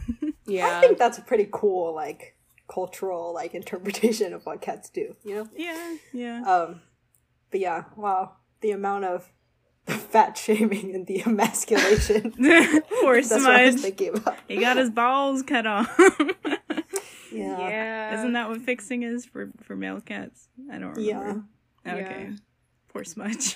[0.45, 0.77] Yeah.
[0.79, 2.35] I think that's a pretty cool, like,
[2.67, 5.49] cultural, like, interpretation of what cats do, you know?
[5.55, 6.41] yeah, yeah.
[6.41, 6.81] Um,
[7.51, 8.31] but yeah, wow.
[8.61, 9.31] The amount of
[9.85, 12.31] the fat shaming and the emasculation.
[12.31, 14.37] Poor That's what I was thinking about.
[14.47, 15.95] He got his balls cut off.
[17.31, 17.59] Yeah.
[17.59, 18.19] yeah.
[18.19, 20.47] Isn't that what fixing is for for male cats?
[20.71, 21.45] I don't remember.
[21.85, 21.93] Yeah.
[21.93, 22.27] Okay.
[22.31, 22.35] Yeah.
[22.87, 23.55] Poor Smudge.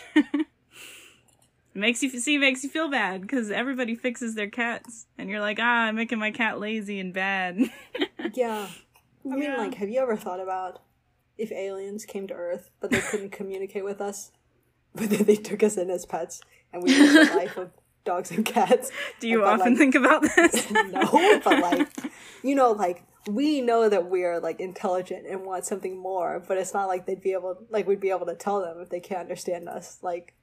[1.74, 5.60] Makes you see makes you feel bad because everybody fixes their cats, and you're like,
[5.62, 7.60] ah, I'm making my cat lazy and bad.
[8.34, 8.68] Yeah.
[9.32, 10.80] I mean, like, have you ever thought about
[11.38, 14.32] if aliens came to Earth, but they couldn't communicate with us?
[14.96, 17.72] But then they took us in as pets, and we lived a life of
[18.06, 18.92] dogs and cats.
[19.20, 20.70] Do you But, often like- think about this?
[20.72, 21.88] no, but like,
[22.44, 26.74] you know, like we know that we're like intelligent and want something more, but it's
[26.74, 29.22] not like they'd be able, like we'd be able to tell them if they can't
[29.22, 29.98] understand us.
[30.02, 30.34] Like,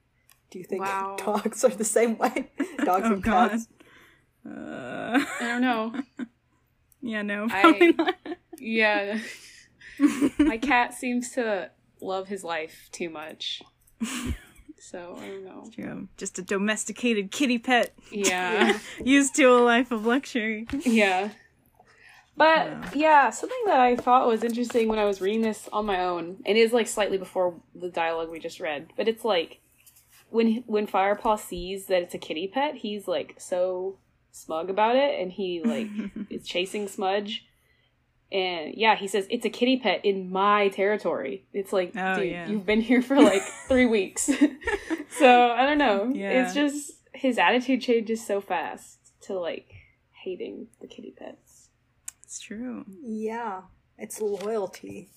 [0.51, 1.15] do you think Wow.
[1.25, 2.51] dogs are the same way?
[2.85, 3.51] Dogs oh and God.
[3.51, 3.67] cats.
[4.45, 5.93] Uh, I don't know.
[7.01, 8.15] yeah, no, I- probably not.
[8.59, 9.19] Yeah.
[10.37, 13.61] My cat seems to love his life too much.
[14.79, 15.69] So, I don't know.
[15.73, 16.07] True.
[16.17, 18.77] Just a domesticated kitty pet Yeah.
[19.03, 20.67] used to a life of luxury.
[20.83, 21.29] Yeah.
[22.35, 26.03] But yeah, something that I thought was interesting when I was reading this on my
[26.03, 29.59] own, and it is like slightly before the dialogue we just read, but it's like
[30.31, 33.97] when when Firepaw sees that it's a kitty pet, he's like so
[34.31, 35.87] smug about it, and he like
[36.29, 37.45] is chasing Smudge.
[38.31, 41.45] And yeah, he says it's a kitty pet in my territory.
[41.51, 42.47] It's like, Oh, dude, yeah.
[42.47, 44.29] you've been here for like three weeks.
[45.19, 46.11] so I don't know.
[46.13, 46.43] Yeah.
[46.45, 49.73] It's just his attitude changes so fast to like
[50.23, 51.67] hating the kitty pets.
[52.23, 52.85] It's true.
[53.03, 53.63] Yeah,
[53.97, 55.09] it's loyalty.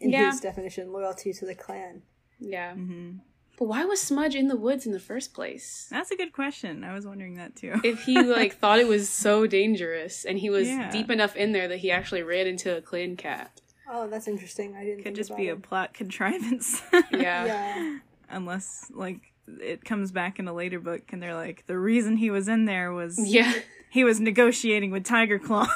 [0.00, 0.32] In Yeah.
[0.32, 2.02] his definition, loyalty to the clan.
[2.40, 2.74] Yeah.
[2.74, 3.18] hmm
[3.58, 5.86] But why was Smudge in the woods in the first place?
[5.90, 6.84] That's a good question.
[6.84, 7.80] I was wondering that too.
[7.82, 10.90] If he like thought it was so dangerous and he was Yeah.
[10.90, 13.60] deep enough in there that he actually ran into a clan cat.
[13.88, 14.74] Oh, that's interesting.
[14.76, 16.82] I didn't Could think just about be a plot contrivance.
[17.12, 17.44] Yeah.
[17.46, 17.98] Yeah.
[18.28, 19.20] Unless like
[19.60, 22.64] it comes back in a later book and they're like the reason he was in
[22.66, 23.52] there was Yeah.
[23.90, 25.68] he was negotiating with Tiger Claw.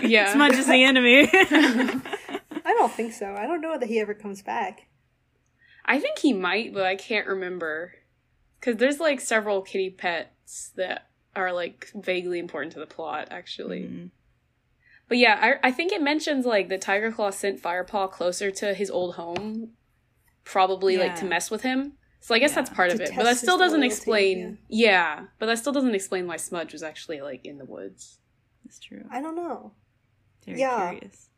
[0.00, 0.32] Yeah.
[0.34, 1.28] Smudge is the enemy.
[1.32, 3.34] I don't think so.
[3.34, 4.86] I don't know that he ever comes back.
[5.84, 7.94] I think he might, but I can't remember.
[8.58, 13.80] Because there's like several kitty pets that are like vaguely important to the plot, actually.
[13.82, 14.10] Mm.
[15.08, 18.72] But yeah, I, I think it mentions like the Tiger Claw sent Firepaw closer to
[18.72, 19.72] his old home,
[20.44, 21.92] probably like to mess with him.
[22.20, 22.54] So I guess Yeah.
[22.56, 23.10] that's part of it.
[23.14, 24.58] But that still doesn't loyalty, explain.
[24.68, 25.24] Yeah.
[25.38, 28.18] but that still doesn't explain why Smudge was actually like in the woods.
[28.64, 29.04] That's true.
[29.10, 29.72] I don't know.
[30.46, 30.92] Very Yeah.
[30.92, 31.28] curious.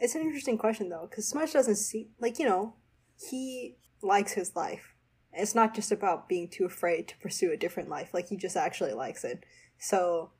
[0.00, 2.74] It's an interesting question though, because Smudge doesn't see like you know,
[3.16, 4.94] he likes his life.
[5.32, 8.14] It's not just about being too afraid to pursue a different life.
[8.14, 9.44] Like he just actually likes it.
[9.78, 10.30] So,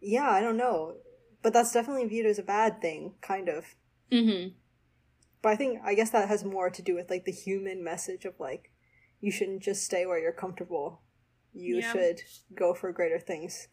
[0.00, 0.94] yeah, I don't know,
[1.42, 3.64] but that's definitely viewed as a bad thing, kind of.
[4.12, 4.50] Mm-hmm.
[5.42, 8.24] But I think I guess that has more to do with like the human message
[8.24, 8.70] of like,
[9.20, 11.02] you shouldn't just stay where you're comfortable.
[11.52, 11.92] You Yeah.
[11.92, 12.20] should
[12.54, 13.68] go for greater things.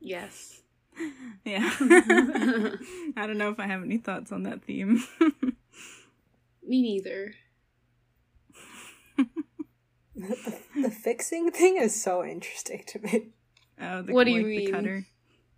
[0.00, 0.60] Yes.
[1.44, 1.68] Yeah.
[1.80, 5.02] I don't know if I have any thoughts on that theme.
[6.66, 7.34] Me neither.
[10.14, 13.28] the, the fixing thing is so interesting to me.
[13.80, 14.64] oh, the, What do you like, mean?
[14.66, 15.06] The cutter.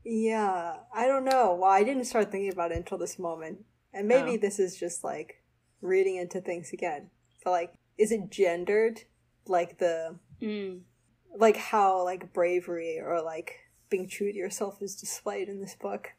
[0.04, 1.54] Yeah, I don't know.
[1.60, 3.64] Well, I didn't start thinking about it until this moment.
[3.92, 4.36] And maybe Oh.
[4.36, 5.42] this is just like
[5.80, 7.10] reading into things again.
[7.44, 9.02] But like, is it gendered?
[9.48, 10.80] Like the Mm.
[11.38, 13.54] like how like bravery or like
[13.88, 16.12] being true to yourself is displayed in this book.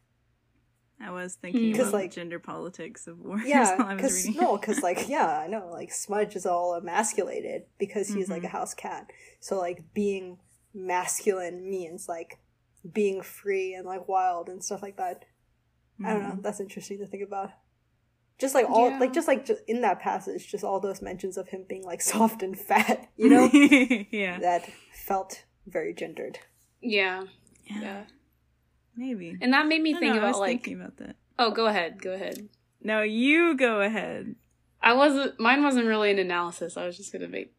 [0.99, 3.39] I was thinking 'Cause, about like- the gender politics of war.
[3.45, 6.73] Yeah, while I was because no, because like yeah, I know like Smudge is all
[6.75, 8.51] emasculated because he's like a Mhm.
[8.51, 9.09] house cat.
[9.39, 10.39] So like being
[10.73, 12.39] masculine means like
[12.93, 15.25] being free and like wild and stuff like that.
[16.03, 16.29] I don't know.
[16.35, 16.41] Mhm.
[16.43, 17.51] That's interesting to think about.
[18.39, 18.99] Just like all, Yeah.
[18.99, 22.01] like just like ju- in that passage, just all those mentions of him being like
[22.13, 23.49] soft and fat, you know,
[24.11, 24.39] yeah.
[24.39, 26.37] that felt very gendered.
[26.81, 27.23] Yeah.
[27.65, 27.81] yeah.
[27.81, 28.03] Yeah.
[28.97, 29.37] Maybe.
[29.39, 31.15] And that made me think know, I was about like thinking about that.
[31.37, 32.01] Oh, go ahead.
[32.01, 32.49] Go ahead.
[32.81, 34.35] No, you go ahead.
[34.81, 36.77] I wasn't mine wasn't really an analysis.
[36.77, 37.53] I was just gonna make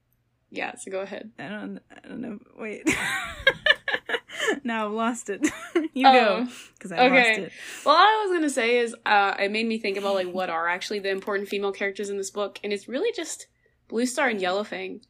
[0.51, 1.31] Yeah, so go ahead.
[1.39, 1.81] I don't.
[1.91, 2.39] I don't know.
[2.59, 2.83] Wait.
[4.65, 5.43] now I've lost it.
[5.95, 7.29] you Oh, go because I okay.
[7.29, 7.53] lost it.
[7.85, 10.51] Well, all I was gonna say is, uh, it made me think about like what
[10.51, 13.47] are actually the important female characters in this book, and it's really just
[13.89, 15.03] Blue Star and Yellowfang,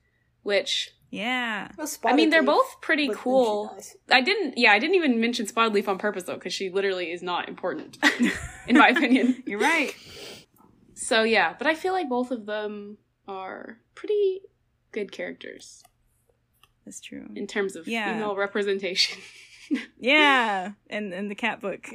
[0.42, 1.68] which Yeah.
[1.78, 3.78] Well, I mean they're both pretty but then she cool.
[4.10, 7.10] I didn't, yeah, I didn't even mention Spotted Leaf on purpose though, because she literally
[7.10, 7.96] is not important,
[8.66, 9.42] in my opinion.
[9.46, 9.94] You're right.
[10.94, 14.40] So yeah, but I feel like both of them are pretty
[14.92, 15.82] good characters
[16.84, 17.26] That's true.
[17.34, 18.12] in terms of Yeah.
[18.12, 19.18] female representation.
[19.98, 21.86] Yeah, and and the cat book.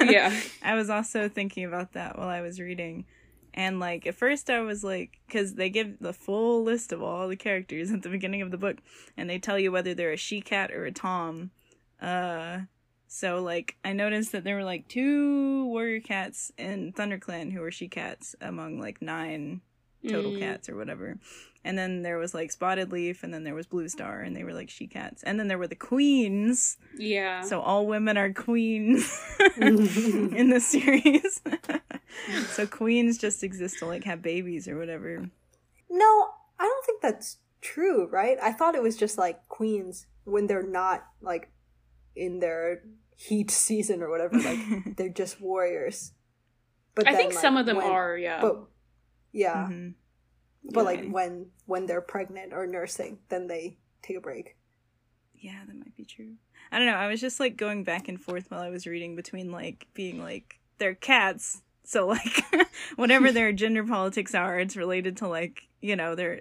[0.00, 0.38] yeah.
[0.62, 3.06] I was also thinking about that while I was reading.
[3.56, 7.26] And like at first I was like cuz they give the full list of all
[7.28, 8.76] the characters at the beginning of the book
[9.16, 11.50] and they tell you whether they're a she cat or a tom.
[12.00, 12.60] Uh
[13.08, 17.70] so like I noticed that there were like two warrior cats in ThunderClan who were
[17.70, 19.60] she cats among like 9
[20.06, 20.38] total Mm.
[20.40, 21.16] cats or whatever.
[21.64, 24.44] And then there was like Spotted Leaf and then there was Blue Star and they
[24.44, 25.22] were like she cats.
[25.24, 26.76] And then there were the queens.
[26.96, 27.40] Yeah.
[27.42, 29.10] So all women are queens
[29.56, 31.40] in the series.
[32.48, 35.28] so queens just exist to like have babies or whatever.
[35.90, 38.38] No, I don't think that's true, right?
[38.42, 41.50] I thought it was just like queens when they're not like
[42.14, 42.82] in their
[43.16, 44.38] heat season or whatever.
[44.38, 44.58] Like
[44.96, 46.12] they're just warriors.
[46.94, 48.40] But I then, think like, some of them when- are, yeah.
[48.40, 48.64] But
[49.32, 49.94] yeah, Mhm.
[50.72, 51.02] but Okay.
[51.02, 54.56] like when when they're pregnant or nursing, then they take a break.
[55.34, 56.36] Yeah, that might be true.
[56.72, 56.94] I don't know.
[56.94, 60.20] I was just like going back and forth while I was reading between like being
[60.20, 61.62] like they're cats.
[61.86, 62.42] So like
[62.96, 66.40] whatever their gender politics are, it's related to like, you know, their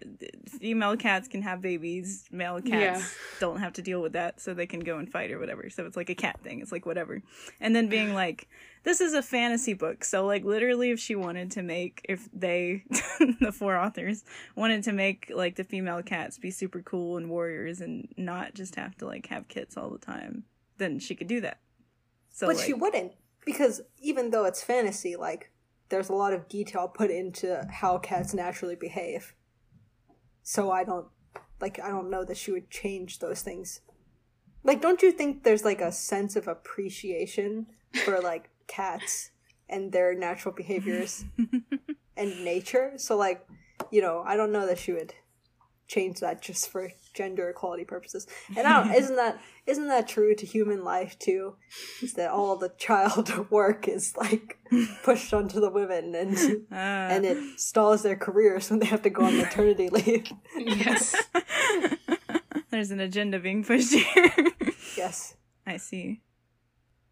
[0.59, 3.01] female cats can have babies, male cats Yeah.
[3.39, 5.69] don't have to deal with that, so they can go and fight or whatever.
[5.69, 6.61] So it's like a cat thing.
[6.61, 7.21] It's like whatever.
[7.61, 8.49] And then being like,
[8.83, 10.03] this is a fantasy book.
[10.03, 12.83] So like literally if she wanted to make if they
[13.39, 14.23] the four authors
[14.55, 18.75] wanted to make like the female cats be super cool and warriors and not just
[18.75, 20.43] have to like have kits all the time,
[20.79, 21.59] then she could do that.
[22.31, 23.13] So but like, she wouldn't
[23.45, 25.51] because even though it's fantasy, like
[25.89, 29.33] there's a lot of detail put into how cats naturally behave.
[30.43, 31.07] So I don't
[31.61, 33.81] like I don't know that she would change those things.
[34.63, 37.67] Like don't you think there's like a sense of appreciation
[38.03, 39.31] for like cats
[39.69, 41.25] and their natural behaviors
[42.17, 42.93] and nature?
[42.97, 43.45] So like,
[43.91, 45.13] you know, I don't know that she would
[45.87, 48.27] change that just for gender equality purposes.
[48.57, 51.55] And I don't, isn't that isn't that true to human life too?
[52.01, 54.57] Is that all the child work is like
[55.03, 56.37] pushed onto the women and
[56.71, 60.27] Uh, and it stalls their careers when they have to go on maternity leave.
[60.57, 61.15] Yes.
[62.71, 64.31] there's an agenda being pushed here.
[64.97, 65.35] yes.
[65.65, 66.21] I see.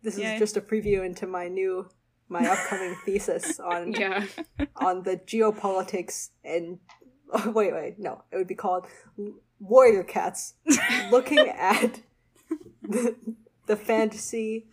[0.01, 0.33] This Yay.
[0.33, 1.89] is just a preview into my new
[2.29, 4.25] my upcoming thesis on Yeah.
[4.75, 6.79] on the geopolitics and
[7.33, 8.85] oh, wait wait no it would be called
[9.59, 10.53] warrior cats
[11.11, 11.99] looking at
[12.81, 13.15] the,
[13.65, 14.67] the fantasy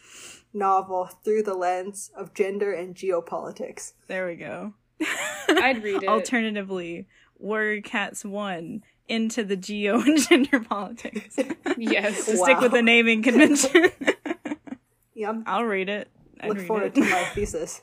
[0.52, 4.74] novel through the lens of gender and geopolitics There we go.
[5.48, 6.08] I'd read it.
[6.08, 7.06] Alternatively,
[7.38, 11.36] Warrior Cats 1 into the geo and gender politics.
[11.78, 12.26] yes.
[12.26, 12.42] to Yes.
[12.42, 13.90] stick with the naming convention.
[15.14, 16.08] yeah I'm I'll read it.
[16.40, 16.94] I'd look read forward it.
[16.96, 17.82] to my thesis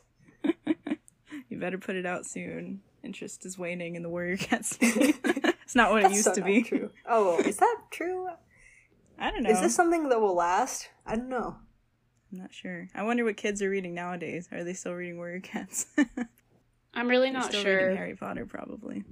[1.49, 2.81] You better put it out soon.
[3.07, 4.77] Interest is waning in the Warrior Cats.
[4.81, 6.61] it's not what it used so to be.
[6.63, 8.27] true oh is that true
[9.19, 9.49] I don't know.
[9.49, 11.55] is this something that will last i don't know
[12.31, 12.89] I'm not sure.
[12.93, 14.49] I wonder what kids are reading nowadays.
[14.51, 15.85] Are they still reading Warrior Cats?
[16.93, 17.95] I'm really They're not still sure.
[17.95, 19.05] Harry Potter, probably.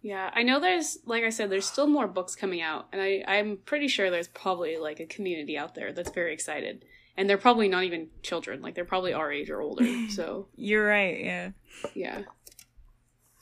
[0.00, 3.24] Yeah, I know there's, like I said, there's still more books coming out, and I,
[3.26, 6.84] I'm pretty sure there's probably like a community out there that's very excited,
[7.16, 9.84] and they're probably not even children, like they're probably our age or older.
[10.10, 11.18] So You're right.
[11.24, 11.50] Yeah.
[11.94, 12.22] yeah,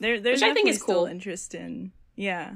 [0.01, 1.05] There, there's Which I think definitely is still cool.
[1.07, 1.93] interest in.
[2.17, 2.55] Yeah.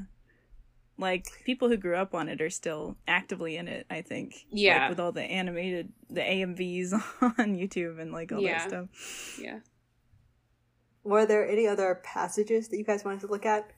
[0.98, 3.86] Like people who grew up on it are still actively in it.
[3.90, 4.32] I think.
[4.32, 4.88] Like, Yeah.
[4.88, 6.92] with all the animated, the AMVs
[7.22, 8.58] on YouTube and like all Yeah.
[8.58, 9.38] that stuff.
[9.40, 9.58] yeah.
[11.02, 13.70] were there any other passages that you guys wanted to look at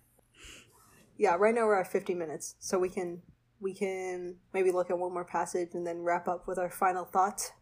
[1.19, 3.21] yeah right now we're at 50 minutes so we can
[3.59, 7.05] we can maybe look at one more passage and then wrap up with our final
[7.05, 7.53] thoughts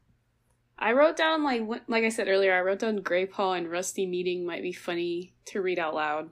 [0.79, 4.07] I wrote down like like I said earlier, I wrote down Grey Paw and Rusty
[4.07, 6.31] meeting might be funny to read out loud.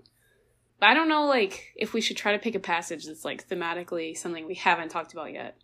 [0.81, 3.49] But I don't know like if we should try to pick a passage that's like
[3.49, 5.57] thematically something we haven't talked about yet.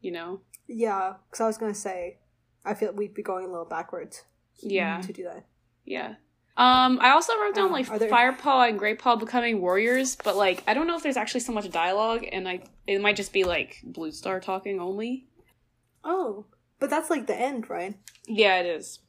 [0.00, 0.40] You know?
[0.68, 2.18] Yeah, because I was gonna say,
[2.64, 4.22] I feel like we'd be going a little backwards
[4.60, 5.00] Yeah.
[5.02, 5.46] to do that.
[5.84, 6.14] Yeah.
[6.56, 10.64] Um, I also wrote down Uh, like there- Firepaw and Greypaw becoming warriors, but like
[10.66, 13.44] I don't know if there's actually so much dialogue, and I it might just be
[13.44, 15.28] like Blue Star talking only.
[16.02, 16.46] Oh,
[16.78, 17.94] but that's like the end, right?
[18.26, 19.00] Yeah, it is.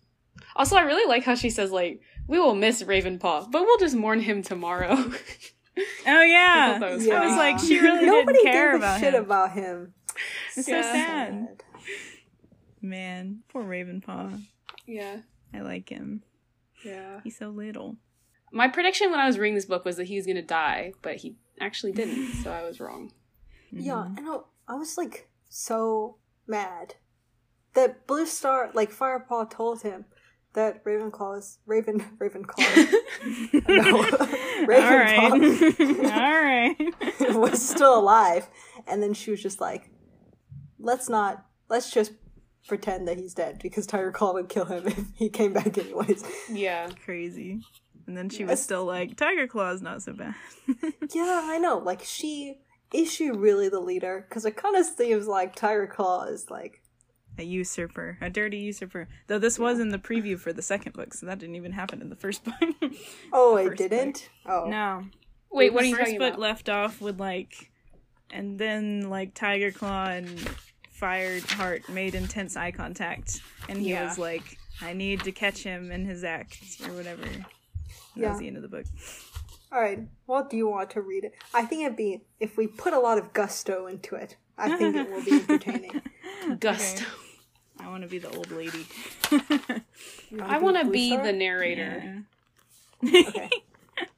[0.56, 3.96] Also, I really like how she says like we will miss Ravenpaw, but we'll just
[3.96, 5.12] mourn him tomorrow.
[6.08, 6.74] Oh yeah.
[6.76, 9.00] I thought that was I was like, she really Nobody didn't care gave a about
[9.00, 9.24] shit him.
[9.26, 9.94] about him.
[10.56, 10.82] It's Yeah.
[10.82, 11.64] so sad.
[12.82, 14.42] Man, poor Ravenpaw.
[14.86, 15.18] yeah,
[15.54, 16.24] I like him.
[16.84, 17.20] yeah.
[17.24, 17.98] He's so little.
[18.52, 21.18] My prediction when I was reading this book was that he was gonna die, but
[21.18, 23.12] he actually didn't, so I was wrong.
[23.72, 24.18] Yeah, Mm-hmm.
[24.18, 24.46] I know.
[24.68, 26.96] I was like so mad
[27.78, 30.04] that Blue Star, like Firepaw, told him
[30.54, 32.92] that Ravenclaw is Raven Ravenclaw
[33.70, 33.98] No.
[34.60, 35.18] All right.
[36.12, 36.76] All right.
[37.36, 38.48] was still alive,
[38.88, 39.90] and then she was just like,
[40.80, 41.46] "Let's not.
[41.70, 42.12] Let's just."
[42.68, 46.22] Pretend that he's dead because Tiger Claw would kill him if he came back anyways.
[46.52, 47.62] Yeah, Crazy.
[48.08, 48.64] And then she was Yes.
[48.64, 50.36] still like, Tiger Claw's not so bad.
[51.14, 51.78] Yeah, I know.
[51.78, 52.58] Like, she
[52.94, 54.26] is she really the leader?
[54.28, 56.82] Because it kind of seems like Tiger Claw is like,
[57.38, 58.18] a usurper.
[58.22, 59.08] A dirty usurper.
[59.28, 62.02] Though this was in the preview for the second book, so that didn't even happen
[62.02, 62.56] in the first book.
[63.34, 64.30] oh, it didn't.
[64.46, 65.06] Oh, no.
[65.52, 66.40] Wait, the what are you first book about?
[66.40, 67.72] left off with like
[68.32, 70.28] and then like Tiger Claw and
[71.02, 74.06] Fireheart made intense eye contact and he Yeah.
[74.08, 77.22] was like, I need to catch him in his acts or whatever.
[77.24, 77.46] That
[78.16, 78.30] Yeah.
[78.32, 78.86] was the end of the book.
[79.72, 80.00] All right.
[80.26, 81.34] What do you want to read it?
[81.54, 84.36] I think it'd be if we put a lot of gusto into it.
[84.58, 86.02] I think it will be entertaining.
[86.60, 87.06] Gusto.
[87.80, 88.86] I want to be the old lady.
[90.42, 92.24] I want to Blue be the narrator.
[93.04, 93.50] Okay.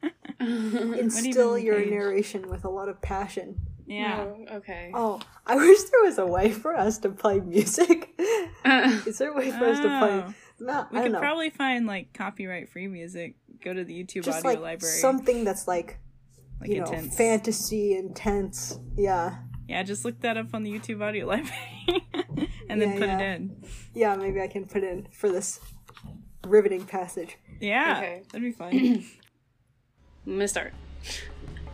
[0.40, 1.90] do you your Paige?
[1.90, 3.60] narration with a lot of passion.
[3.86, 4.26] Yeah.
[4.28, 4.92] Oh, okay.
[4.94, 8.14] Oh, I wish there was a way for us to play music.
[8.66, 10.24] Is there a way for us to play?
[10.28, 10.34] Oh.
[10.62, 11.20] No, We I don't could know.
[11.20, 13.36] probably find like copyright free music.
[13.64, 14.94] Go to the YouTube Just audio like library.
[15.00, 15.98] something that's like
[16.62, 17.16] like you know intense.
[17.18, 18.78] fantasy intense.
[18.98, 19.38] Yeah,
[19.70, 21.56] yeah, just look that up on the YouTube audio library
[22.70, 23.20] and then Yeah, put yeah.
[23.20, 23.64] it in.
[23.94, 24.16] yeah.
[24.16, 25.60] Maybe I can put in for this
[26.46, 27.38] riveting passage.
[27.62, 28.24] Yeah, Okay.
[28.32, 28.72] that'd be fun.
[30.26, 30.74] I'm gonna start.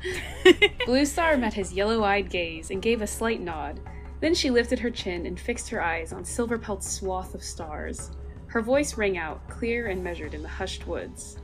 [0.86, 3.80] Blue Star met his yellow eyed gaze and gave a slight nod.
[4.22, 8.12] Then she lifted her chin and fixed her eyes on Silverpelt's swath of stars.
[8.48, 11.38] Her voice rang out, clear and measured in the hushed woods.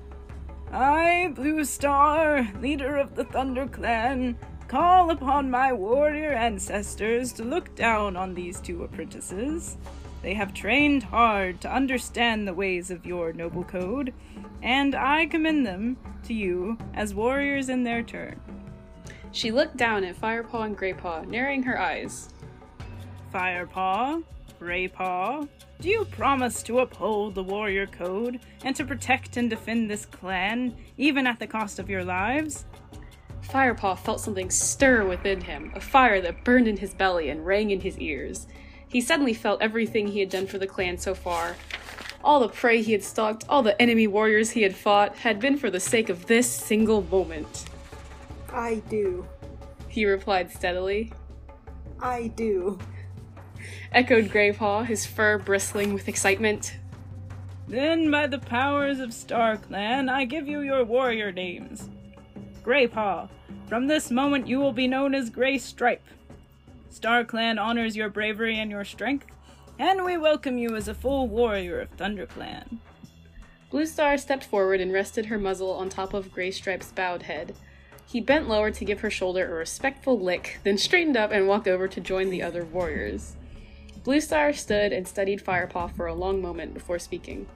[0.71, 4.37] I, Blue Star, leader of the Thunder Clan,
[4.71, 9.75] call upon my warrior ancestors to look down on these two apprentices.
[10.21, 14.13] They have trained hard to understand the ways of your noble code,
[14.63, 18.39] and I commend them to you as warriors in their turn.
[19.33, 22.29] She looked down at Firepaw and Graypaw, narrowing her eyes.
[23.33, 24.23] Firepaw,
[24.57, 25.49] Graypaw,
[25.81, 30.77] do you promise to uphold the warrior code and to protect and defend this clan,
[30.95, 32.65] even at the cost of your lives?
[33.41, 37.71] Firepaw felt something stir within him, a fire that burned in his belly and rang
[37.71, 38.47] in his ears.
[38.87, 41.55] He suddenly felt everything he had done for the clan so far.
[42.23, 45.57] All the prey he had stalked, all the enemy warriors he had fought, had been
[45.57, 47.65] for the sake of this single moment.
[48.51, 49.25] I do.
[49.87, 51.11] He replied steadily.
[51.99, 52.79] I do.
[53.91, 56.75] Echoed Graypaw, his fur bristling with excitement.
[57.67, 61.89] Then, by the powers of Star Clan, I give you your warrior names.
[62.63, 63.27] Graypaw,
[63.67, 66.05] from this moment you will be known as Gray Stripe.
[66.91, 69.25] Star Clan honors your bravery and your strength,
[69.79, 72.77] and we welcome you as a full warrior of ThunderClan.
[73.71, 77.55] Blue Star stepped forward and rested her muzzle on top of Gray Stripe's bowed head.
[78.05, 81.67] He bent lower to give her shoulder a respectful lick, then straightened up and walked
[81.67, 83.37] over to join the other warriors.
[84.03, 87.47] Blue Star stood and studied Firepaw for a long moment before speaking.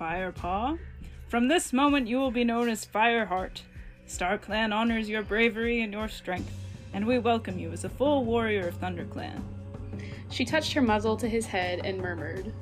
[0.00, 0.78] Firepaw,
[1.28, 3.60] from this moment you will be known as Fireheart.
[4.08, 6.50] Star Clan honors your bravery and your strength,
[6.94, 9.44] and we welcome you as a full warrior of Thunder Clan.
[10.30, 12.52] She touched her muzzle to his head and murmured,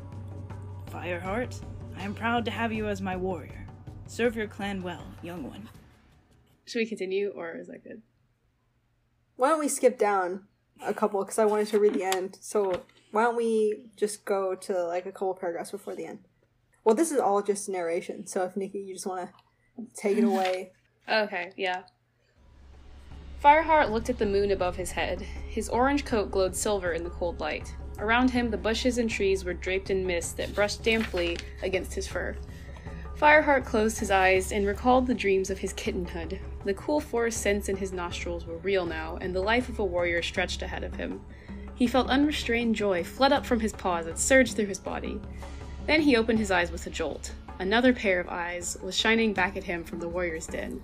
[0.90, 1.60] Fireheart,
[1.96, 3.64] I am proud to have you as my warrior.
[4.08, 5.68] Serve your clan well, young one.
[6.64, 8.02] Should we continue, or is that good?
[9.36, 10.48] Why don't we skip down
[10.84, 12.38] a couple because I wanted to read the end.
[12.40, 12.82] So
[13.12, 16.20] why don't we just go to like a couple paragraphs before the end?
[16.84, 18.26] Well, this is all just narration.
[18.26, 20.72] So if Nikki, you just want to take it away.
[21.08, 21.82] Okay, yeah.
[23.42, 25.20] Fireheart looked at the moon above his head.
[25.20, 27.74] His orange coat glowed silver in the cold light.
[27.98, 32.06] Around him, the bushes and trees were draped in mist that brushed damply against his
[32.08, 32.36] fur.
[33.18, 36.38] Fireheart closed his eyes and recalled the dreams of his kittenhood.
[36.64, 39.84] The cool forest scents in his nostrils were real now, and the life of a
[39.84, 41.20] warrior stretched ahead of him.
[41.74, 45.20] He felt unrestrained joy flood up from his paws and surge through his body.
[45.86, 47.32] Then he opened his eyes with a jolt.
[47.58, 50.82] Another pair of eyes was shining back at him from the warrior's den.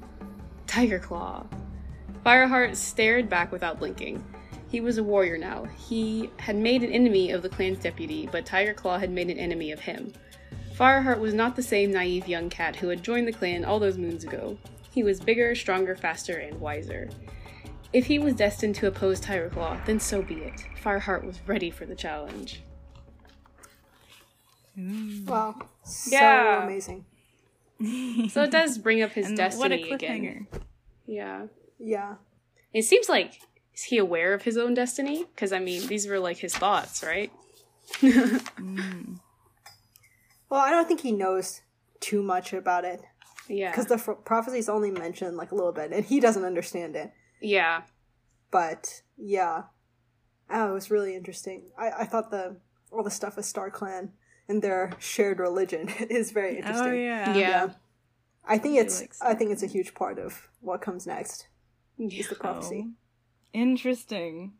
[0.67, 1.47] Tiger Claw.
[2.25, 4.25] Fireheart stared back without blinking.
[4.69, 5.65] He was a warrior now.
[5.65, 9.39] He had made an enemy of the clan's deputy, but Tiger Claw had made an
[9.39, 10.15] enemy of him.
[10.75, 13.99] Fireheart was not the same naive young cat who had joined the clan all those
[13.99, 14.57] moons ago.
[14.91, 17.11] He was bigger, stronger, faster, and wiser.
[17.93, 20.65] If he was destined to oppose Tiger Claw, then so be it.
[20.83, 22.63] Fireheart was ready for the challenge.
[24.79, 25.27] Mm.
[25.27, 26.65] Wow, so Yeah.
[26.65, 27.05] amazing.
[28.31, 30.47] So it does bring up his And destiny what a again.
[31.07, 31.47] Yeah.
[31.79, 32.15] Yeah,
[32.73, 33.41] It seems like
[33.75, 35.25] is he aware of his own destiny?
[35.35, 37.33] Because I mean, these were like his thoughts, right?
[38.01, 39.19] Mm.
[40.49, 41.63] Well, I don't think he knows
[42.01, 43.01] too much about it
[43.49, 43.71] Yeah.
[43.71, 47.11] because the f- prophecies only mention like a little bit, and he doesn't understand it.
[47.41, 47.83] Yeah.
[48.51, 49.65] But yeah,
[50.51, 51.71] oh, it was really interesting.
[51.79, 52.57] I I thought the
[52.93, 54.13] all the stuff with Star Clan
[54.49, 56.87] and their shared religion is very interesting.
[56.89, 57.37] Oh yeah.
[57.37, 57.69] Yeah.
[58.45, 61.47] I think really it's like I think it's a huge part of what comes next
[61.99, 62.87] is the prophecy.
[62.89, 62.93] Oh,
[63.53, 64.53] interesting.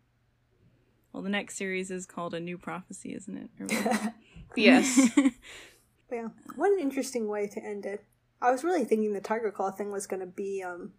[1.13, 4.13] Well, the next series is called A New Prophecy, isn't it?
[4.57, 5.11] Yes.
[5.17, 5.25] But
[6.13, 8.05] yeah, what an interesting way to end it.
[8.43, 10.93] I was really thinking the Tiger Claw thing was going to be um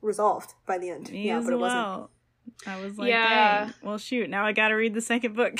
[0.00, 1.10] resolved by the end.
[1.10, 2.08] Me yeah, as but it wasn't.
[2.66, 3.64] I was like, Yeah.
[3.64, 3.74] dang.
[3.82, 4.30] Well, shoot.
[4.30, 5.54] Now I got to read the second book.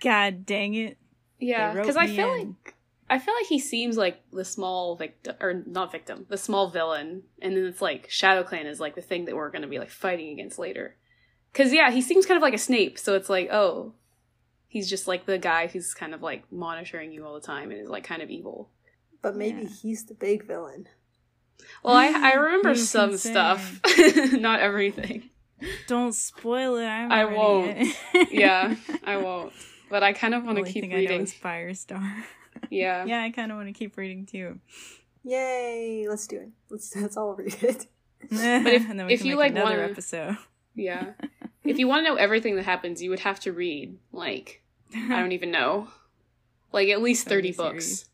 [0.00, 0.96] God dang it.
[1.38, 1.72] Yeah.
[1.72, 2.48] Because I feel in.
[2.48, 2.74] like
[3.08, 7.22] I feel like he seems like the small victim, or not victim, the small villain,
[7.40, 9.78] and then it's like Shadow Clan is like the thing that we're going to be
[9.78, 10.96] like fighting against later.
[11.52, 13.92] Because yeah, he seems kind of like a Snape, so it's like, oh,
[14.68, 17.80] he's just like the guy who's kind of like monitoring you all the time and
[17.80, 18.70] is like kind of evil.
[19.22, 19.68] But maybe Yeah.
[19.82, 20.88] he's the big villain.
[21.82, 23.80] Well, I I remember some stuff,
[24.32, 25.30] not everything.
[25.86, 26.84] Don't spoil it.
[26.84, 27.88] I'm I won't.
[28.30, 28.74] Yeah,
[29.04, 29.52] I won't.
[29.88, 31.20] But I kind of want to keep thing I know reading.
[31.22, 32.24] is Firestar.
[32.70, 33.04] Yeah.
[33.04, 34.58] yeah, I kind of want to keep reading too.
[35.22, 36.06] Yay!
[36.08, 36.48] Let's do it.
[36.70, 37.86] Let's let's all read it.
[38.30, 40.36] but if- and then we if can you, make like, another wanna- episode.
[40.74, 41.12] Yeah.
[41.64, 44.62] if you want to know everything that happens, you would have to read like
[44.94, 45.88] I don't even know,
[46.72, 47.84] like at least thirty Thirty books.
[47.86, 48.08] series.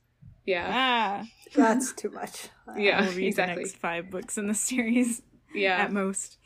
[0.47, 0.71] Yeah.
[0.73, 2.49] ah, That's too much.
[2.77, 3.03] Yeah.
[3.05, 3.55] we'll read exactly.
[3.55, 5.23] the next five books in the series
[5.55, 5.77] Yeah.
[5.79, 6.39] at most.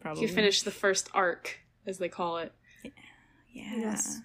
[0.00, 0.24] Probably.
[0.24, 2.52] If You finish the first arc, as they call it.
[3.52, 3.72] Yeah.
[3.76, 4.20] Yes.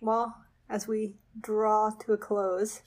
[0.00, 0.36] Well,
[0.68, 2.82] as we draw to a close,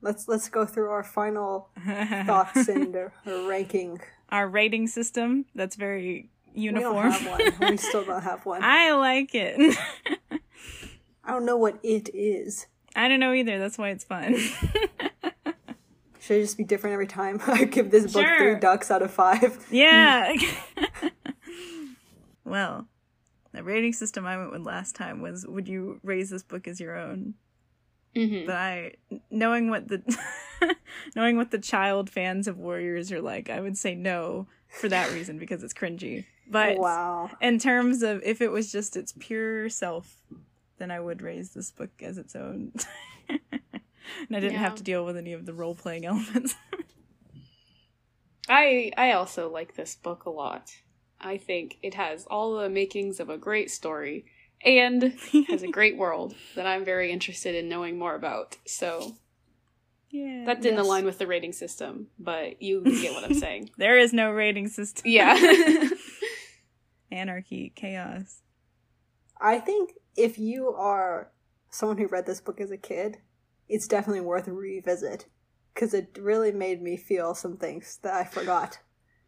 [0.00, 1.70] let's let's go through our final
[2.26, 3.12] thoughts and our
[3.48, 4.00] ranking.
[4.30, 7.10] Our rating system that's very We don't uniform.
[7.10, 7.26] have
[7.60, 7.70] one.
[7.72, 8.62] We still don't have one.
[8.62, 9.76] I I like it.
[11.24, 12.66] I don't know what it is.
[12.96, 13.58] I don't know either.
[13.58, 14.36] That's why it's fun.
[16.20, 17.40] Should I just be different every time?
[17.46, 18.38] I give this book Sure.
[18.38, 19.66] three ducks out of five.
[19.70, 20.32] Yeah.
[22.44, 22.86] well,
[23.52, 26.80] the rating system I went with last time was would you raise this book as
[26.80, 27.34] your own?
[28.14, 28.92] hmm But I
[29.30, 30.02] knowing what the
[31.16, 35.12] knowing what the child fans of Warriors are like, I would say no for that
[35.12, 36.24] reason because it's cringy.
[36.48, 37.30] But wow.
[37.40, 40.16] in terms of if it was just its pure self,
[40.78, 42.72] then I would raise this book as its own.
[43.28, 46.54] and I didn't have to deal with any of the role playing elements.
[48.48, 50.72] I I also like this book a lot.
[51.22, 54.24] I think it has all the makings of a great story
[54.64, 55.14] and
[55.48, 58.56] has a great world that I'm very interested in knowing more about.
[58.66, 59.16] So
[60.10, 60.44] yeah.
[60.46, 60.86] that didn't Yes.
[60.86, 63.70] align with the rating system, but you get what I'm saying.
[63.78, 65.02] there is no rating system.
[65.06, 65.36] Yeah.
[67.10, 68.40] Anarchy, chaos.
[69.40, 71.30] I think if you are
[71.70, 73.18] someone who read this book as a kid,
[73.68, 75.26] it's definitely worth a revisit
[75.74, 78.78] because it really made me feel some things that I forgot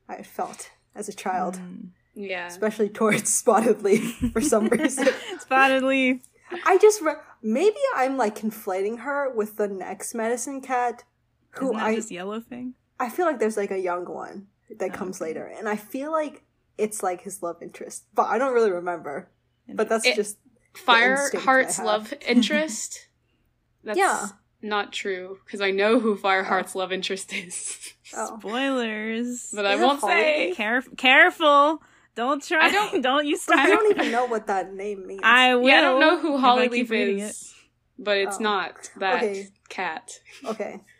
[0.09, 1.88] I felt as a child, Mm.
[2.14, 2.47] yeah.
[2.47, 5.09] especially towards Spotted Leaf for some reason.
[5.40, 6.20] Spotted leaf.
[6.64, 11.05] I just re- maybe I'm like conflating her with the next medicine cat,
[11.51, 12.74] who Isn't that I just yellow thing?
[13.01, 14.47] I feel like there's like a young one
[14.78, 15.30] that Oh, comes okay.
[15.30, 16.45] later, and I feel like
[16.78, 19.28] it's like his love interest, but I don't really remember.
[19.68, 20.36] But that's It- just
[20.74, 20.92] instinct I
[21.40, 23.09] Fireheart's love interest.
[23.84, 24.28] That's Yeah.
[24.65, 26.81] Not true because I know who Fireheart's oh.
[26.81, 27.93] love interest is.
[28.17, 28.39] Oh.
[28.39, 29.51] Spoilers.
[29.55, 30.53] but I Is it won't say.
[30.57, 31.83] Caref- careful.
[32.15, 32.67] Don't try.
[32.67, 35.23] I don't- don't you I don't even know what that name means.
[35.25, 35.67] I will.
[35.69, 37.53] Yeah, I don't know who if Holly I Leaf reading is,
[37.99, 38.43] but it's Oh.
[38.43, 39.49] not that Okay.
[39.69, 40.12] cat.
[40.45, 40.81] Okay.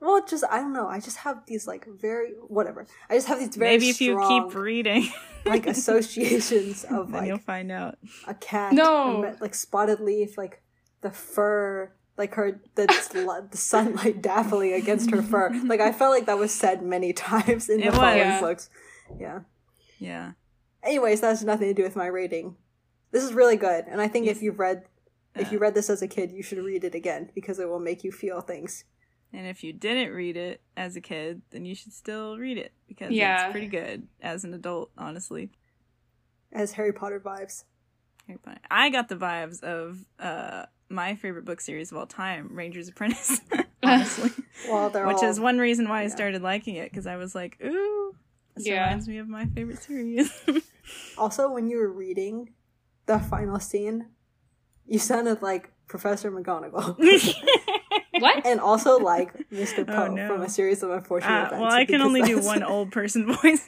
[0.00, 0.86] Well, just I don't know.
[0.86, 2.86] I just have these like very whatever.
[3.08, 5.08] I just have these very Maybe if you keep reading,
[5.46, 7.96] like associations of then you'll find out.
[8.26, 9.24] a cat, No.
[9.24, 10.60] a like spotted leaf, like
[11.00, 12.86] the fur, like her the,
[13.50, 15.50] the sunlight dappling against her fur.
[15.64, 17.96] Like I felt like that was said many times in the It was.
[17.98, 18.40] following Yeah.
[18.40, 18.70] books.
[19.18, 19.40] Yeah.
[19.98, 20.32] Yeah.
[20.82, 22.56] Anyways, that has nothing to do with my rating.
[23.10, 24.84] This is really good, and I think if you've read
[25.36, 27.80] if you read this as a kid, you should read it again because it will
[27.80, 28.84] make you feel things.
[29.32, 32.72] And if you didn't read it as a kid, then you should still read it
[32.86, 33.46] because Yeah.
[33.46, 35.50] it's pretty good as an adult, honestly.
[36.52, 37.64] As Harry Potter vibes.
[38.28, 38.60] Harry Potter.
[38.70, 43.40] I got the vibes of uh my favorite book series of all time, Ranger's Apprentice.
[43.82, 44.30] honestly.
[44.68, 47.34] Well, they're Which all, is one reason why I started liking it because I was
[47.34, 48.14] like, ooh,
[48.56, 48.84] this Yeah.
[48.84, 50.32] reminds me of my favorite series.
[51.16, 52.50] Also, when you were reading
[53.06, 54.06] the final scene,
[54.86, 56.98] you sounded like Professor McGonagall.
[58.20, 58.46] What?
[58.46, 59.86] and also like Mr.
[59.86, 60.28] Poe Oh, no.
[60.28, 61.60] from a series of unfortunate Uh, events.
[61.62, 63.66] well, I can because only do one old person voice.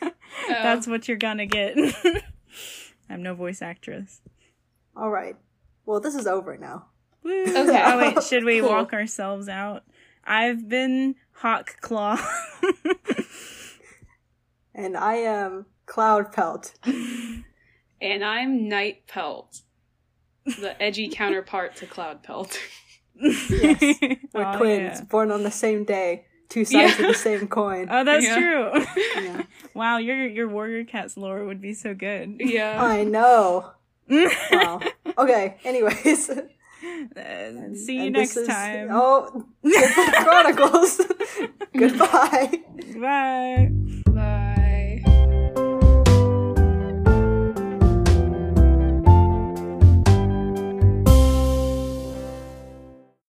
[0.00, 0.10] Oh.
[0.48, 1.76] That's what you're gonna get.
[3.10, 4.20] I'm no voice actress.
[4.96, 5.34] All right.
[5.86, 6.86] Well, this is over now.
[7.22, 7.42] Woo.
[7.44, 7.82] Okay.
[7.84, 8.68] Oh wait, should we Cool.
[8.68, 9.84] walk ourselves out?
[10.24, 12.18] I've been Hawk Claw.
[14.74, 16.74] And I am Cloud Pelt.
[16.84, 19.60] and I'm Night Pelt,
[20.44, 22.58] the edgy counterpart to Cloud Pelt.
[23.18, 23.48] Yes.
[24.34, 25.04] We're Oh, twins, yeah.
[25.08, 27.06] born on the same day, two sides Yeah.
[27.06, 27.88] of the same coin.
[27.90, 28.36] Oh, that's Yeah.
[28.38, 28.84] true.
[29.24, 29.42] Yeah.
[29.72, 32.36] wow, your your warrior cat's lore would be so good.
[32.38, 32.76] Yeah.
[32.84, 33.70] I know.
[34.08, 34.80] Wow.
[35.18, 35.56] Okay.
[35.64, 36.30] Anyways,
[37.16, 38.88] Uh, see you next is- time.
[38.92, 39.44] Oh,
[40.22, 41.00] Chronicles.
[41.76, 42.62] Goodbye.
[43.00, 43.70] Bye.